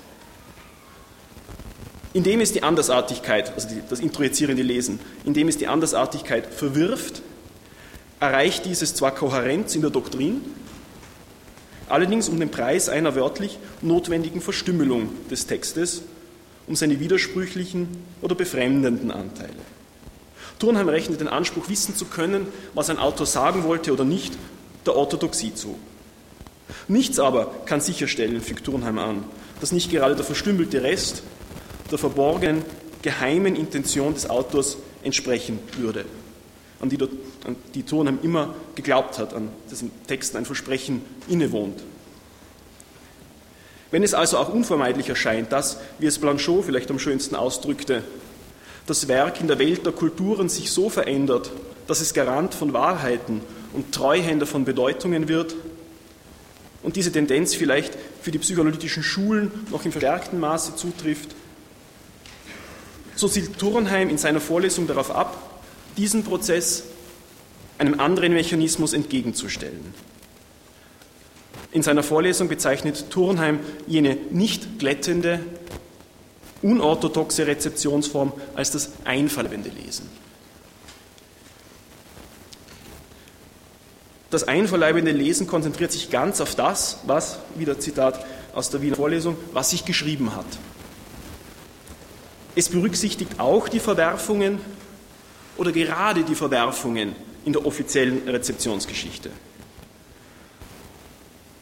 Indem 2.13 2.41
es 2.41 2.53
die 2.53 2.63
Andersartigkeit, 2.63 3.53
also 3.53 3.67
die, 3.67 3.81
das 3.87 3.99
introjizierende 3.99 4.63
Lesen, 4.63 4.99
indem 5.25 5.47
es 5.47 5.57
die 5.57 5.67
Andersartigkeit 5.67 6.47
verwirft, 6.47 7.21
erreicht 8.19 8.65
dieses 8.65 8.95
zwar 8.95 9.13
Kohärenz 9.13 9.75
in 9.75 9.81
der 9.81 9.91
Doktrin, 9.91 10.41
allerdings 11.89 12.29
um 12.29 12.39
den 12.39 12.49
Preis 12.49 12.89
einer 12.89 13.15
wörtlich 13.15 13.59
notwendigen 13.81 14.41
Verstümmelung 14.41 15.09
des 15.29 15.45
Textes, 15.45 16.01
um 16.65 16.75
seine 16.75 16.99
widersprüchlichen 16.99 17.87
oder 18.21 18.35
befremdenden 18.35 19.11
Anteile. 19.11 19.53
Turnheim 20.59 20.89
rechnet 20.89 21.21
den 21.21 21.27
Anspruch, 21.27 21.69
wissen 21.69 21.95
zu 21.95 22.05
können, 22.05 22.47
was 22.73 22.89
ein 22.89 22.97
Autor 22.97 23.27
sagen 23.27 23.63
wollte 23.63 23.93
oder 23.93 24.05
nicht, 24.05 24.33
der 24.85 24.95
Orthodoxie 24.95 25.53
zu. 25.53 25.77
Nichts 26.87 27.19
aber 27.19 27.51
kann 27.65 27.81
sicherstellen, 27.81 28.41
fügt 28.41 28.65
Turnheim 28.65 28.99
an, 28.99 29.23
dass 29.61 29.71
nicht 29.71 29.91
gerade 29.91 30.15
der 30.15 30.25
verstümmelte 30.25 30.83
Rest 30.83 31.23
der 31.91 31.97
verborgenen, 31.97 32.63
geheimen 33.01 33.55
Intention 33.55 34.13
des 34.13 34.29
Autors 34.29 34.77
entsprechen 35.03 35.59
würde 35.77 36.05
an 36.79 36.89
die, 36.89 36.97
an 37.45 37.55
die 37.73 37.83
Turnheim 37.83 38.19
immer 38.21 38.55
geglaubt 38.75 39.17
hat, 39.17 39.33
an 39.33 39.49
dessen 39.69 39.91
Texten 40.07 40.37
ein 40.37 40.45
Versprechen 40.45 41.01
innewohnt. 41.27 41.83
Wenn 43.89 44.03
es 44.03 44.13
also 44.13 44.37
auch 44.37 44.53
unvermeidlich 44.53 45.09
erscheint, 45.09 45.51
dass, 45.51 45.79
wie 45.99 46.07
es 46.07 46.19
Blanchot 46.19 46.65
vielleicht 46.65 46.91
am 46.91 46.99
schönsten 46.99 47.35
ausdrückte, 47.35 48.03
das 48.85 49.07
Werk 49.07 49.41
in 49.41 49.47
der 49.47 49.59
Welt 49.59 49.85
der 49.85 49.93
Kulturen 49.93 50.49
sich 50.49 50.71
so 50.71 50.89
verändert, 50.89 51.51
dass 51.87 52.01
es 52.01 52.13
Garant 52.13 52.53
von 52.53 52.73
Wahrheiten 52.73 53.41
und 53.73 53.93
Treuhänder 53.93 54.45
von 54.45 54.65
Bedeutungen 54.65 55.27
wird, 55.27 55.55
und 56.83 56.95
diese 56.95 57.11
Tendenz 57.11 57.55
vielleicht 57.55 57.93
für 58.21 58.31
die 58.31 58.39
psychoanalytischen 58.39 59.03
Schulen 59.03 59.51
noch 59.71 59.85
in 59.85 59.91
verstärktem 59.91 60.39
Maße 60.39 60.75
zutrifft, 60.75 61.35
so 63.15 63.27
zielt 63.27 63.57
Turnheim 63.57 64.09
in 64.09 64.17
seiner 64.17 64.39
Vorlesung 64.39 64.87
darauf 64.87 65.11
ab, 65.11 65.61
diesen 65.97 66.23
Prozess 66.23 66.83
einem 67.77 67.99
anderen 67.99 68.33
Mechanismus 68.33 68.93
entgegenzustellen. 68.93 69.93
In 71.71 71.83
seiner 71.83 72.03
Vorlesung 72.03 72.47
bezeichnet 72.47 73.09
Turnheim 73.09 73.59
jene 73.87 74.17
nicht 74.31 74.79
glättende, 74.79 75.39
unorthodoxe 76.61 77.45
Rezeptionsform 77.45 78.33
als 78.55 78.71
das 78.71 78.91
einverleibende 79.03 79.69
Lesen. 79.69 80.09
Das 84.29 84.43
einverleibende 84.45 85.11
Lesen 85.11 85.47
konzentriert 85.47 85.91
sich 85.91 86.09
ganz 86.09 86.41
auf 86.41 86.55
das, 86.55 86.99
was, 87.05 87.39
wieder 87.55 87.79
Zitat 87.79 88.25
aus 88.53 88.69
der 88.69 88.81
Wiener 88.81 88.97
Vorlesung, 88.97 89.37
was 89.53 89.69
sich 89.69 89.85
geschrieben 89.85 90.35
hat. 90.35 90.45
Es 92.55 92.69
berücksichtigt 92.69 93.39
auch 93.39 93.69
die 93.69 93.79
Verwerfungen 93.79 94.59
oder 95.57 95.71
gerade 95.71 96.23
die 96.23 96.35
Verwerfungen 96.35 97.15
in 97.45 97.53
der 97.53 97.65
offiziellen 97.65 98.27
Rezeptionsgeschichte. 98.27 99.29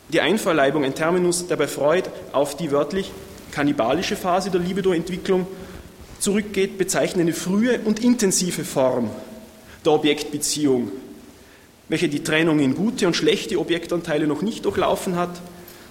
Die 0.09 0.21
Einverleibung, 0.21 0.83
ein 0.83 0.95
Terminus, 0.95 1.47
der 1.47 1.57
bei 1.57 1.67
Freud 1.67 2.09
auf 2.31 2.55
die 2.55 2.71
wörtlich 2.71 3.11
kannibalische 3.51 4.15
Phase 4.15 4.49
der 4.49 4.61
Libido-Entwicklung 4.61 5.47
zurückgeht, 6.19 6.77
bezeichnet 6.77 7.21
eine 7.21 7.33
frühe 7.33 7.79
und 7.81 8.03
intensive 8.03 8.63
Form 8.63 9.11
der 9.83 9.93
Objektbeziehung, 9.93 10.91
welche 11.87 12.09
die 12.09 12.23
Trennung 12.23 12.59
in 12.59 12.75
gute 12.75 13.07
und 13.07 13.15
schlechte 13.15 13.59
Objektanteile 13.59 14.27
noch 14.27 14.41
nicht 14.41 14.65
durchlaufen 14.65 15.15
hat. 15.15 15.41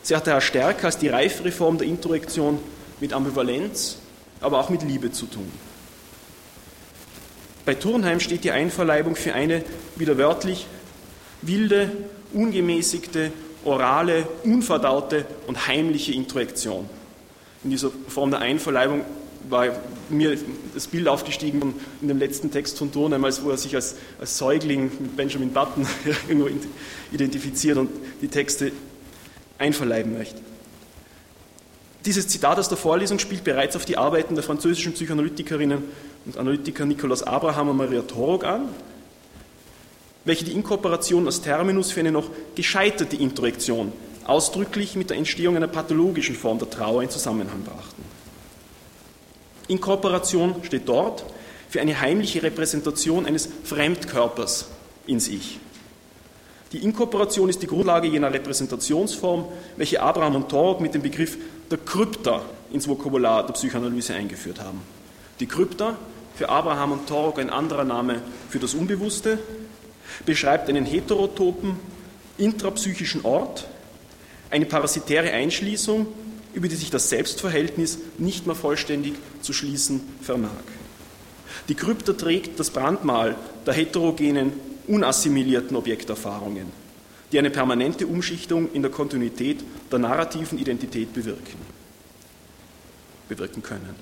Sie 0.02 0.14
hat 0.14 0.26
daher 0.26 0.40
stärker 0.40 0.86
als 0.86 0.98
die 0.98 1.08
reifere 1.08 1.52
Form 1.52 1.78
der 1.78 1.86
Introjektion 1.86 2.58
mit 3.00 3.12
Ambivalenz, 3.12 3.98
aber 4.40 4.60
auch 4.60 4.70
mit 4.70 4.82
Liebe 4.82 5.12
zu 5.12 5.26
tun. 5.26 5.50
Bei 7.64 7.74
Turnheim 7.74 8.20
steht 8.20 8.44
die 8.44 8.50
Einverleibung 8.50 9.16
für 9.16 9.32
eine, 9.32 9.64
wieder 9.96 10.18
wörtlich, 10.18 10.66
wilde, 11.40 11.90
ungemäßigte, 12.34 13.32
orale, 13.64 14.28
unverdaute 14.42 15.24
und 15.46 15.66
heimliche 15.66 16.12
Introjektion. 16.12 16.88
In 17.62 17.70
dieser 17.70 17.90
Form 18.08 18.30
der 18.30 18.40
Einverleibung 18.40 19.02
war 19.48 19.66
mir 20.08 20.36
das 20.74 20.86
Bild 20.86 21.08
aufgestiegen 21.08 21.74
in 22.00 22.08
dem 22.08 22.18
letzten 22.18 22.50
Text 22.50 22.78
von 22.78 22.92
Turnheim, 22.92 23.24
als 23.24 23.42
wo 23.42 23.50
er 23.50 23.56
sich 23.56 23.74
als, 23.74 23.96
als 24.20 24.38
Säugling 24.38 24.90
mit 24.98 25.16
Benjamin 25.16 25.52
Button 25.52 25.86
irgendwo 26.28 26.48
identifiziert 27.12 27.78
und 27.78 27.90
die 28.20 28.28
Texte 28.28 28.72
einverleiben 29.58 30.16
möchte. 30.16 30.40
Dieses 32.04 32.28
Zitat 32.28 32.58
aus 32.58 32.68
der 32.68 32.76
Vorlesung 32.76 33.18
spielt 33.18 33.44
bereits 33.44 33.76
auf 33.76 33.86
die 33.86 33.96
Arbeiten 33.96 34.34
der 34.34 34.44
französischen 34.44 34.92
Psychoanalytikerinnen 34.92 35.82
und 36.26 36.36
Analytiker 36.36 36.84
Nikolaus 36.84 37.22
Abraham 37.22 37.70
und 37.70 37.78
Maria 37.78 38.02
Torok 38.02 38.44
an, 38.44 38.68
welche 40.26 40.44
die 40.44 40.52
Inkorporation 40.52 41.26
als 41.26 41.40
Terminus 41.40 41.92
für 41.92 42.00
eine 42.00 42.12
noch 42.12 42.28
gescheiterte 42.54 43.16
Introjektion 43.16 43.92
ausdrücklich 44.24 44.96
mit 44.96 45.10
der 45.10 45.16
Entstehung 45.16 45.56
einer 45.56 45.68
pathologischen 45.68 46.34
Form 46.34 46.58
der 46.58 46.70
Trauer 46.70 47.02
in 47.02 47.10
Zusammenhang 47.10 47.62
brachten. 47.62 48.13
Inkorporation 49.68 50.56
steht 50.62 50.88
dort 50.88 51.24
für 51.68 51.80
eine 51.80 52.00
heimliche 52.00 52.42
Repräsentation 52.42 53.26
eines 53.26 53.48
Fremdkörpers 53.64 54.68
in 55.06 55.20
sich. 55.20 55.58
Die 56.72 56.82
Inkorporation 56.82 57.48
ist 57.48 57.62
die 57.62 57.66
Grundlage 57.66 58.08
jener 58.08 58.32
Repräsentationsform, 58.32 59.46
welche 59.76 60.02
Abraham 60.02 60.36
und 60.36 60.48
Torok 60.48 60.80
mit 60.80 60.94
dem 60.94 61.02
Begriff 61.02 61.38
der 61.70 61.78
Krypta 61.78 62.42
ins 62.72 62.88
Vokabular 62.88 63.46
der 63.46 63.54
Psychoanalyse 63.54 64.14
eingeführt 64.14 64.60
haben. 64.60 64.82
Die 65.40 65.46
Krypta, 65.46 65.96
für 66.34 66.48
Abraham 66.48 66.92
und 66.92 67.06
Torok 67.06 67.38
ein 67.38 67.50
anderer 67.50 67.84
Name 67.84 68.20
für 68.50 68.58
das 68.58 68.74
Unbewusste, 68.74 69.38
beschreibt 70.26 70.68
einen 70.68 70.84
heterotopen, 70.84 71.76
intrapsychischen 72.38 73.24
Ort, 73.24 73.68
eine 74.50 74.66
parasitäre 74.66 75.30
Einschließung, 75.30 76.06
über 76.54 76.68
die 76.68 76.76
sich 76.76 76.90
das 76.90 77.10
Selbstverhältnis 77.10 77.98
nicht 78.18 78.46
mehr 78.46 78.54
vollständig 78.54 79.14
zu 79.42 79.52
schließen 79.52 80.00
vermag. 80.22 80.50
Die 81.68 81.74
Krypta 81.74 82.12
trägt 82.12 82.58
das 82.58 82.70
Brandmal 82.70 83.36
der 83.66 83.74
heterogenen, 83.74 84.52
unassimilierten 84.86 85.76
Objekterfahrungen, 85.76 86.66
die 87.32 87.38
eine 87.38 87.50
permanente 87.50 88.06
Umschichtung 88.06 88.70
in 88.72 88.82
der 88.82 88.90
Kontinuität 88.90 89.64
der 89.90 89.98
narrativen 89.98 90.58
Identität 90.58 91.12
bewirken, 91.12 91.58
bewirken 93.28 93.62
können. 93.62 93.94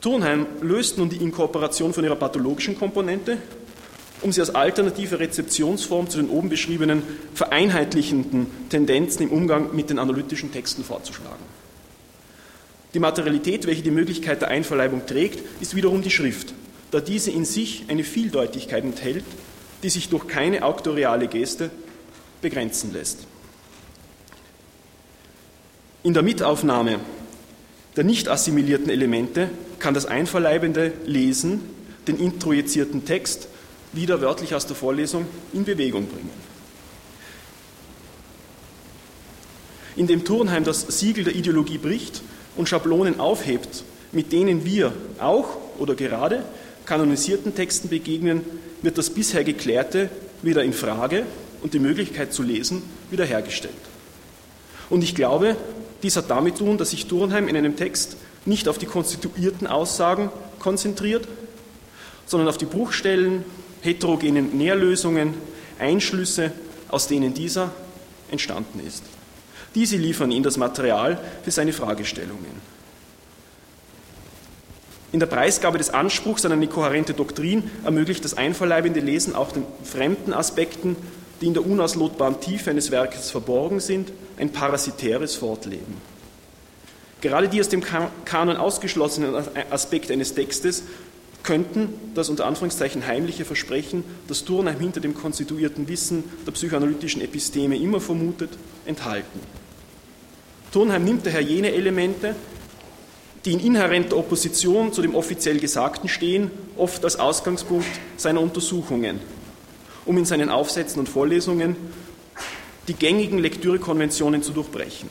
Turnheim 0.00 0.46
löst 0.60 0.98
nun 0.98 1.08
die 1.08 1.16
Inkorporation 1.16 1.94
von 1.94 2.04
ihrer 2.04 2.16
pathologischen 2.16 2.78
Komponente 2.78 3.38
um 4.24 4.32
sie 4.32 4.40
als 4.40 4.54
alternative 4.54 5.20
Rezeptionsform 5.20 6.08
zu 6.08 6.16
den 6.16 6.30
oben 6.30 6.48
beschriebenen 6.48 7.02
vereinheitlichenden 7.34 8.46
Tendenzen 8.70 9.24
im 9.24 9.30
Umgang 9.30 9.76
mit 9.76 9.90
den 9.90 9.98
analytischen 9.98 10.50
Texten 10.50 10.82
vorzuschlagen. 10.82 11.44
Die 12.94 13.00
Materialität, 13.00 13.66
welche 13.66 13.82
die 13.82 13.90
Möglichkeit 13.90 14.40
der 14.40 14.48
Einverleibung 14.48 15.04
trägt, 15.04 15.42
ist 15.60 15.76
wiederum 15.76 16.00
die 16.00 16.10
Schrift, 16.10 16.54
da 16.90 17.00
diese 17.00 17.32
in 17.32 17.44
sich 17.44 17.84
eine 17.88 18.02
Vieldeutigkeit 18.02 18.82
enthält, 18.82 19.24
die 19.82 19.90
sich 19.90 20.08
durch 20.08 20.26
keine 20.26 20.64
auktoriale 20.64 21.28
Geste 21.28 21.70
begrenzen 22.40 22.94
lässt. 22.94 23.26
In 26.02 26.14
der 26.14 26.22
Mitaufnahme 26.22 27.00
der 27.96 28.04
nicht 28.04 28.28
assimilierten 28.28 28.88
Elemente 28.88 29.50
kann 29.78 29.94
das 29.94 30.06
einverleibende 30.06 30.92
Lesen 31.04 31.60
den 32.08 32.18
introjizierten 32.18 33.04
Text 33.04 33.48
wieder 33.94 34.20
wörtlich 34.20 34.54
aus 34.54 34.66
der 34.66 34.76
Vorlesung 34.76 35.26
in 35.52 35.64
Bewegung 35.64 36.06
bringen. 36.06 36.30
Indem 39.96 40.24
Turnheim 40.24 40.64
das 40.64 40.80
Siegel 40.98 41.24
der 41.24 41.36
Ideologie 41.36 41.78
bricht 41.78 42.22
und 42.56 42.68
Schablonen 42.68 43.20
aufhebt, 43.20 43.84
mit 44.12 44.32
denen 44.32 44.64
wir 44.64 44.92
auch 45.18 45.56
oder 45.78 45.94
gerade 45.94 46.44
kanonisierten 46.86 47.54
Texten 47.54 47.88
begegnen, 47.88 48.42
wird 48.82 48.98
das 48.98 49.10
bisher 49.10 49.44
Geklärte 49.44 50.10
wieder 50.42 50.62
in 50.62 50.72
Frage 50.72 51.24
und 51.62 51.74
die 51.74 51.78
Möglichkeit 51.78 52.32
zu 52.32 52.42
lesen 52.42 52.82
wiederhergestellt. 53.10 53.74
Und 54.90 55.02
ich 55.02 55.14
glaube, 55.14 55.56
dies 56.02 56.16
hat 56.16 56.30
damit 56.30 56.58
zu 56.58 56.64
tun, 56.64 56.78
dass 56.78 56.90
sich 56.90 57.06
Turnheim 57.06 57.48
in 57.48 57.56
einem 57.56 57.76
Text 57.76 58.16
nicht 58.44 58.68
auf 58.68 58.76
die 58.76 58.86
konstituierten 58.86 59.66
Aussagen 59.66 60.30
konzentriert, 60.58 61.26
sondern 62.26 62.48
auf 62.48 62.58
die 62.58 62.66
Bruchstellen, 62.66 63.44
heterogenen 63.84 64.56
Nährlösungen, 64.56 65.34
Einschlüsse, 65.78 66.52
aus 66.88 67.06
denen 67.06 67.34
dieser 67.34 67.70
entstanden 68.30 68.80
ist. 68.84 69.04
Diese 69.74 69.96
liefern 69.96 70.30
ihm 70.30 70.42
das 70.42 70.56
Material 70.56 71.20
für 71.42 71.50
seine 71.50 71.72
Fragestellungen. 71.72 72.74
In 75.12 75.20
der 75.20 75.26
Preisgabe 75.26 75.78
des 75.78 75.90
Anspruchs 75.90 76.44
an 76.44 76.52
eine 76.52 76.66
kohärente 76.66 77.14
Doktrin 77.14 77.70
ermöglicht 77.84 78.24
das 78.24 78.36
einverleibende 78.36 79.00
Lesen 79.00 79.36
auch 79.36 79.52
den 79.52 79.64
fremden 79.84 80.32
Aspekten, 80.32 80.96
die 81.40 81.46
in 81.46 81.54
der 81.54 81.66
unauslotbaren 81.66 82.40
Tiefe 82.40 82.70
eines 82.70 82.90
Werkes 82.90 83.30
verborgen 83.30 83.78
sind, 83.78 84.12
ein 84.38 84.50
parasitäres 84.50 85.36
Fortleben. 85.36 86.00
Gerade 87.20 87.48
die 87.48 87.60
aus 87.60 87.68
dem 87.68 87.82
Kanon 88.24 88.56
ausgeschlossenen 88.56 89.34
Aspekte 89.70 90.12
eines 90.12 90.34
Textes 90.34 90.82
könnten 91.44 91.90
das 92.14 92.28
unter 92.28 92.46
Anführungszeichen 92.46 93.06
heimliche 93.06 93.44
Versprechen, 93.44 94.02
das 94.26 94.44
Turnheim 94.44 94.80
hinter 94.80 95.00
dem 95.00 95.14
konstituierten 95.14 95.86
Wissen 95.88 96.24
der 96.46 96.52
psychoanalytischen 96.52 97.22
Episteme 97.22 97.76
immer 97.76 98.00
vermutet, 98.00 98.50
enthalten. 98.86 99.40
Turnheim 100.72 101.04
nimmt 101.04 101.24
daher 101.24 101.42
jene 101.42 101.72
Elemente, 101.72 102.34
die 103.44 103.52
in 103.52 103.60
inhärenter 103.60 104.16
Opposition 104.16 104.92
zu 104.92 105.02
dem 105.02 105.14
offiziell 105.14 105.60
Gesagten 105.60 106.08
stehen, 106.08 106.50
oft 106.76 107.04
als 107.04 107.16
Ausgangspunkt 107.16 107.86
seiner 108.16 108.40
Untersuchungen, 108.40 109.20
um 110.06 110.18
in 110.18 110.24
seinen 110.24 110.48
Aufsätzen 110.48 110.98
und 110.98 111.08
Vorlesungen 111.08 111.76
die 112.88 112.94
gängigen 112.94 113.38
Lektürekonventionen 113.38 114.42
zu 114.42 114.52
durchbrechen. 114.52 115.08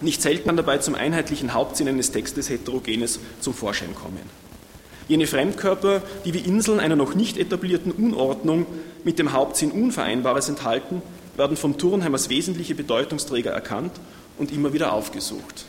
Nicht 0.00 0.20
selten 0.20 0.46
kann 0.46 0.56
dabei 0.56 0.78
zum 0.78 0.94
einheitlichen 0.94 1.54
Hauptsinn 1.54 1.88
eines 1.88 2.10
Textes 2.10 2.50
Heterogenes 2.50 3.18
zum 3.40 3.54
Vorschein 3.54 3.94
kommen. 3.94 4.45
Jene 5.08 5.26
Fremdkörper, 5.26 6.02
die 6.24 6.34
wie 6.34 6.40
Inseln 6.40 6.80
einer 6.80 6.96
noch 6.96 7.14
nicht 7.14 7.36
etablierten 7.36 7.92
Unordnung 7.92 8.66
mit 9.04 9.18
dem 9.18 9.32
Hauptsinn 9.32 9.70
Unvereinbares 9.70 10.48
enthalten, 10.48 11.00
werden 11.36 11.56
vom 11.56 11.78
Turnheim 11.78 12.14
als 12.14 12.28
wesentliche 12.28 12.74
Bedeutungsträger 12.74 13.52
erkannt 13.52 13.92
und 14.38 14.52
immer 14.52 14.72
wieder 14.72 14.92
aufgesucht. 14.92 15.64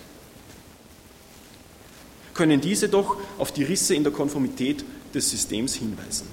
Können 2.33 2.61
diese 2.61 2.89
doch 2.89 3.17
auf 3.37 3.51
die 3.51 3.63
Risse 3.63 3.93
in 3.93 4.03
der 4.03 4.13
Konformität 4.13 4.83
des 5.13 5.29
Systems 5.29 5.75
hinweisen. 5.75 6.27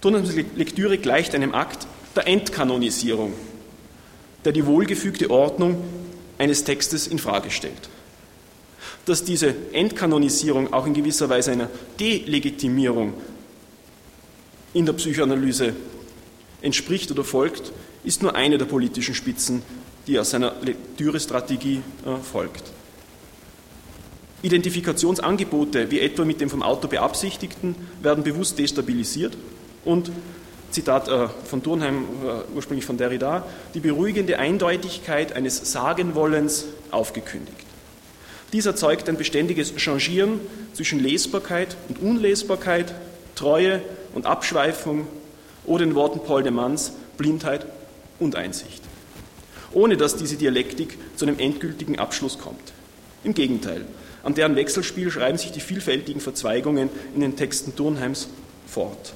Turnheims 0.00 0.34
Lektüre 0.56 0.98
gleicht 0.98 1.34
einem 1.34 1.54
Akt 1.54 1.86
der 2.16 2.26
Entkanonisierung, 2.26 3.32
der 4.44 4.52
die 4.52 4.66
wohlgefügte 4.66 5.30
Ordnung 5.30 5.82
eines 6.38 6.64
Textes 6.64 7.06
in 7.06 7.18
Frage 7.18 7.50
stellt 7.50 7.90
dass 9.06 9.24
diese 9.24 9.54
Entkanonisierung 9.72 10.72
auch 10.72 10.86
in 10.86 10.94
gewisser 10.94 11.28
Weise 11.28 11.52
einer 11.52 11.68
Delegitimierung 11.98 13.14
in 14.72 14.86
der 14.86 14.92
Psychoanalyse 14.92 15.74
entspricht 16.62 17.10
oder 17.10 17.24
folgt, 17.24 17.72
ist 18.04 18.22
nur 18.22 18.34
eine 18.34 18.58
der 18.58 18.66
politischen 18.66 19.14
Spitzen, 19.14 19.62
die 20.06 20.18
aus 20.18 20.30
seiner 20.30 20.54
Lektürestrategie 20.62 21.82
äh, 22.06 22.16
folgt. 22.22 22.64
Identifikationsangebote, 24.42 25.90
wie 25.90 26.00
etwa 26.00 26.24
mit 26.24 26.40
dem 26.40 26.48
vom 26.48 26.62
Autor 26.62 26.90
beabsichtigten, 26.90 27.74
werden 28.02 28.24
bewusst 28.24 28.58
destabilisiert 28.58 29.36
und, 29.84 30.10
Zitat 30.70 31.08
äh, 31.08 31.28
von 31.44 31.62
Turnheim, 31.62 32.04
äh, 32.24 32.56
ursprünglich 32.56 32.86
von 32.86 32.96
Derrida, 32.96 33.46
die 33.74 33.80
beruhigende 33.80 34.38
Eindeutigkeit 34.38 35.32
eines 35.34 35.72
Sagenwollens 35.72 36.66
aufgekündigt. 36.90 37.69
Dies 38.52 38.66
erzeugt 38.66 39.08
ein 39.08 39.16
beständiges 39.16 39.72
Changieren 39.76 40.40
zwischen 40.72 41.00
Lesbarkeit 41.00 41.76
und 41.88 42.00
Unlesbarkeit, 42.00 42.94
Treue 43.36 43.80
und 44.14 44.26
Abschweifung 44.26 45.06
oder 45.64 45.84
in 45.84 45.94
Worten 45.94 46.20
Paul 46.24 46.42
de 46.42 46.50
Manns 46.50 46.92
Blindheit 47.16 47.66
und 48.18 48.34
Einsicht. 48.34 48.82
Ohne 49.72 49.96
dass 49.96 50.16
diese 50.16 50.36
Dialektik 50.36 50.98
zu 51.16 51.26
einem 51.26 51.38
endgültigen 51.38 51.98
Abschluss 51.98 52.38
kommt. 52.38 52.72
Im 53.22 53.34
Gegenteil, 53.34 53.84
an 54.24 54.34
deren 54.34 54.56
Wechselspiel 54.56 55.10
schreiben 55.10 55.38
sich 55.38 55.52
die 55.52 55.60
vielfältigen 55.60 56.20
Verzweigungen 56.20 56.90
in 57.14 57.20
den 57.20 57.36
Texten 57.36 57.76
Turnheims 57.76 58.28
fort. 58.66 59.12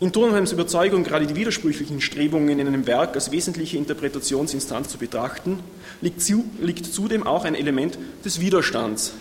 In 0.00 0.12
Turnheims 0.12 0.50
Überzeugung, 0.50 1.04
gerade 1.04 1.26
die 1.26 1.36
widersprüchlichen 1.36 2.00
Strebungen 2.00 2.58
in 2.58 2.66
einem 2.66 2.86
Werk 2.86 3.14
als 3.14 3.30
wesentliche 3.30 3.76
Interpretationsinstanz 3.76 4.88
zu 4.88 4.98
betrachten, 4.98 5.60
liegt, 6.00 6.20
zu, 6.20 6.44
liegt 6.60 6.86
zudem 6.86 7.24
auch 7.24 7.44
ein 7.44 7.54
Element 7.54 7.96
des 8.24 8.40
Widerstands 8.40 9.12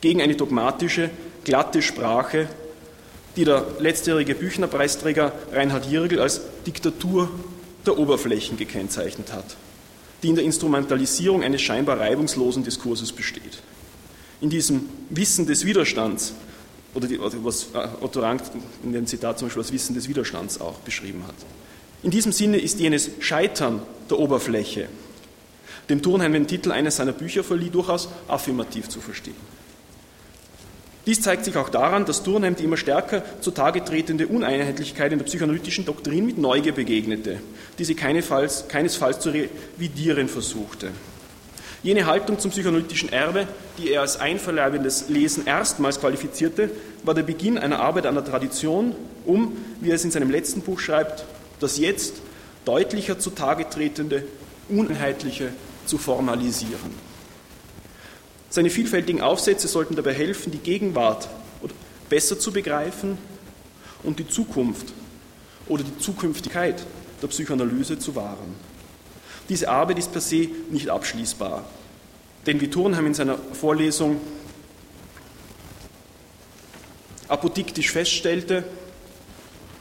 gegen 0.00 0.20
eine 0.20 0.34
dogmatische, 0.34 1.10
glatte 1.44 1.80
Sprache, 1.80 2.48
die 3.36 3.44
der 3.44 3.64
letztjährige 3.78 4.34
Büchnerpreisträger 4.34 5.32
Reinhard 5.52 5.86
Jirgel 5.86 6.18
als 6.18 6.40
Diktatur 6.66 7.30
der 7.86 7.96
Oberflächen 7.96 8.56
gekennzeichnet 8.56 9.32
hat, 9.32 9.56
die 10.24 10.30
in 10.30 10.34
der 10.34 10.44
Instrumentalisierung 10.44 11.44
eines 11.44 11.62
scheinbar 11.62 12.00
reibungslosen 12.00 12.64
Diskurses 12.64 13.12
besteht. 13.12 13.62
In 14.40 14.50
diesem 14.50 14.88
Wissen 15.08 15.46
des 15.46 15.64
Widerstands 15.64 16.34
oder 16.94 17.06
die, 17.06 17.18
was 17.20 17.68
äh, 17.74 17.88
Otto 18.00 18.20
Rank 18.20 18.42
in 18.82 18.92
dem 18.92 19.06
Zitat 19.06 19.38
zum 19.38 19.48
Beispiel 19.48 19.62
das 19.62 19.72
Wissen 19.72 19.94
des 19.94 20.08
Widerstands 20.08 20.60
auch 20.60 20.78
beschrieben 20.78 21.24
hat. 21.26 21.34
In 22.02 22.10
diesem 22.10 22.32
Sinne 22.32 22.58
ist 22.58 22.80
jenes 22.80 23.10
Scheitern 23.20 23.82
der 24.08 24.18
Oberfläche, 24.18 24.88
dem 25.88 26.02
Turnheim 26.02 26.32
den 26.32 26.46
Titel 26.46 26.72
eines 26.72 26.96
seiner 26.96 27.12
Bücher 27.12 27.44
verlieh, 27.44 27.70
durchaus 27.70 28.08
affirmativ 28.28 28.88
zu 28.88 29.00
verstehen. 29.00 29.36
Dies 31.06 31.22
zeigt 31.22 31.44
sich 31.44 31.56
auch 31.56 31.70
daran, 31.70 32.04
dass 32.04 32.22
Turnheim 32.22 32.56
die 32.56 32.64
immer 32.64 32.76
stärker 32.76 33.24
zutage 33.40 33.84
tretende 33.84 34.28
Uneinheitlichkeit 34.28 35.12
in 35.12 35.18
der 35.18 35.26
psychoanalytischen 35.26 35.84
Doktrin 35.84 36.26
mit 36.26 36.38
Neugier 36.38 36.72
begegnete, 36.72 37.40
die 37.78 37.84
sie 37.84 37.94
keinesfalls, 37.94 38.68
keinesfalls 38.68 39.20
zu 39.20 39.30
revidieren 39.30 40.28
versuchte. 40.28 40.90
Jene 41.82 42.04
Haltung 42.04 42.38
zum 42.38 42.50
psychoanalytischen 42.50 43.10
Erbe, 43.10 43.48
die 43.78 43.90
er 43.90 44.02
als 44.02 44.20
einverleibendes 44.20 45.08
Lesen 45.08 45.46
erstmals 45.46 45.98
qualifizierte, 45.98 46.70
war 47.04 47.14
der 47.14 47.22
Beginn 47.22 47.56
einer 47.56 47.80
Arbeit 47.80 48.04
an 48.04 48.14
der 48.14 48.24
Tradition, 48.24 48.94
um, 49.24 49.56
wie 49.80 49.88
er 49.88 49.94
es 49.94 50.04
in 50.04 50.10
seinem 50.10 50.30
letzten 50.30 50.60
Buch 50.60 50.78
schreibt, 50.78 51.24
das 51.58 51.78
jetzt 51.78 52.16
deutlicher 52.66 53.18
zutage 53.18 53.66
tretende 53.68 54.24
Uneinheitliche 54.68 55.52
zu 55.86 55.96
formalisieren. 55.96 56.94
Seine 58.50 58.68
vielfältigen 58.68 59.22
Aufsätze 59.22 59.66
sollten 59.66 59.96
dabei 59.96 60.12
helfen, 60.12 60.52
die 60.52 60.58
Gegenwart 60.58 61.28
besser 62.10 62.38
zu 62.38 62.52
begreifen 62.52 63.16
und 64.02 64.18
die 64.18 64.28
Zukunft 64.28 64.92
oder 65.66 65.82
die 65.82 65.98
Zukünftigkeit 65.98 66.84
der 67.22 67.28
Psychoanalyse 67.28 67.98
zu 67.98 68.14
wahren. 68.16 68.54
Diese 69.50 69.68
Arbeit 69.68 69.98
ist 69.98 70.12
per 70.12 70.20
se 70.20 70.48
nicht 70.70 70.88
abschließbar. 70.88 71.64
Denn 72.46 72.60
wie 72.60 72.70
Turnheim 72.70 73.06
in 73.06 73.14
seiner 73.14 73.36
Vorlesung 73.36 74.20
apodiktisch 77.26 77.90
feststellte, 77.90 78.64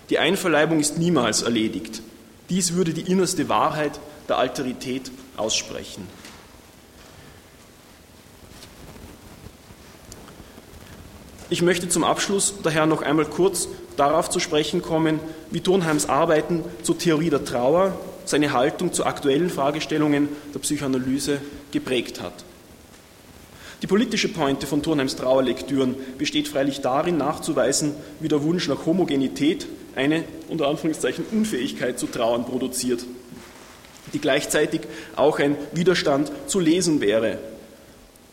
die 0.09 0.17
Einverleibung 0.17 0.79
ist 0.79 0.97
niemals 0.97 1.43
erledigt. 1.43 2.01
Dies 2.49 2.73
würde 2.73 2.93
die 2.93 3.11
innerste 3.11 3.47
Wahrheit 3.47 3.99
der 4.27 4.39
Alterität 4.39 5.11
aussprechen. 5.37 6.07
Ich 11.51 11.61
möchte 11.61 11.89
zum 11.89 12.03
Abschluss 12.03 12.55
daher 12.63 12.87
noch 12.87 13.03
einmal 13.03 13.25
kurz 13.25 13.67
darauf 13.97 14.31
zu 14.31 14.39
sprechen 14.39 14.81
kommen, 14.81 15.19
wie 15.51 15.61
Turnheims 15.61 16.09
Arbeiten 16.09 16.63
zur 16.81 16.97
Theorie 16.97 17.29
der 17.29 17.45
Trauer 17.45 17.95
seine 18.29 18.53
Haltung 18.53 18.93
zu 18.93 19.05
aktuellen 19.05 19.49
Fragestellungen 19.49 20.29
der 20.53 20.59
Psychoanalyse 20.59 21.41
geprägt 21.71 22.21
hat. 22.21 22.45
Die 23.81 23.87
politische 23.87 24.27
Pointe 24.27 24.67
von 24.67 24.83
Turnheims 24.83 25.15
Trauerlektüren 25.15 25.95
besteht 26.17 26.47
freilich 26.47 26.81
darin, 26.81 27.17
nachzuweisen, 27.17 27.93
wie 28.19 28.27
der 28.27 28.43
Wunsch 28.43 28.67
nach 28.67 28.85
Homogenität 28.85 29.67
eine 29.95 30.25
unter 30.49 30.67
Anführungszeichen 30.67 31.25
Unfähigkeit 31.31 31.97
zu 31.97 32.07
trauern 32.07 32.45
produziert, 32.45 33.05
die 34.13 34.19
gleichzeitig 34.19 34.81
auch 35.15 35.39
ein 35.39 35.55
Widerstand 35.71 36.31
zu 36.45 36.59
lesen 36.59 37.01
wäre, 37.01 37.39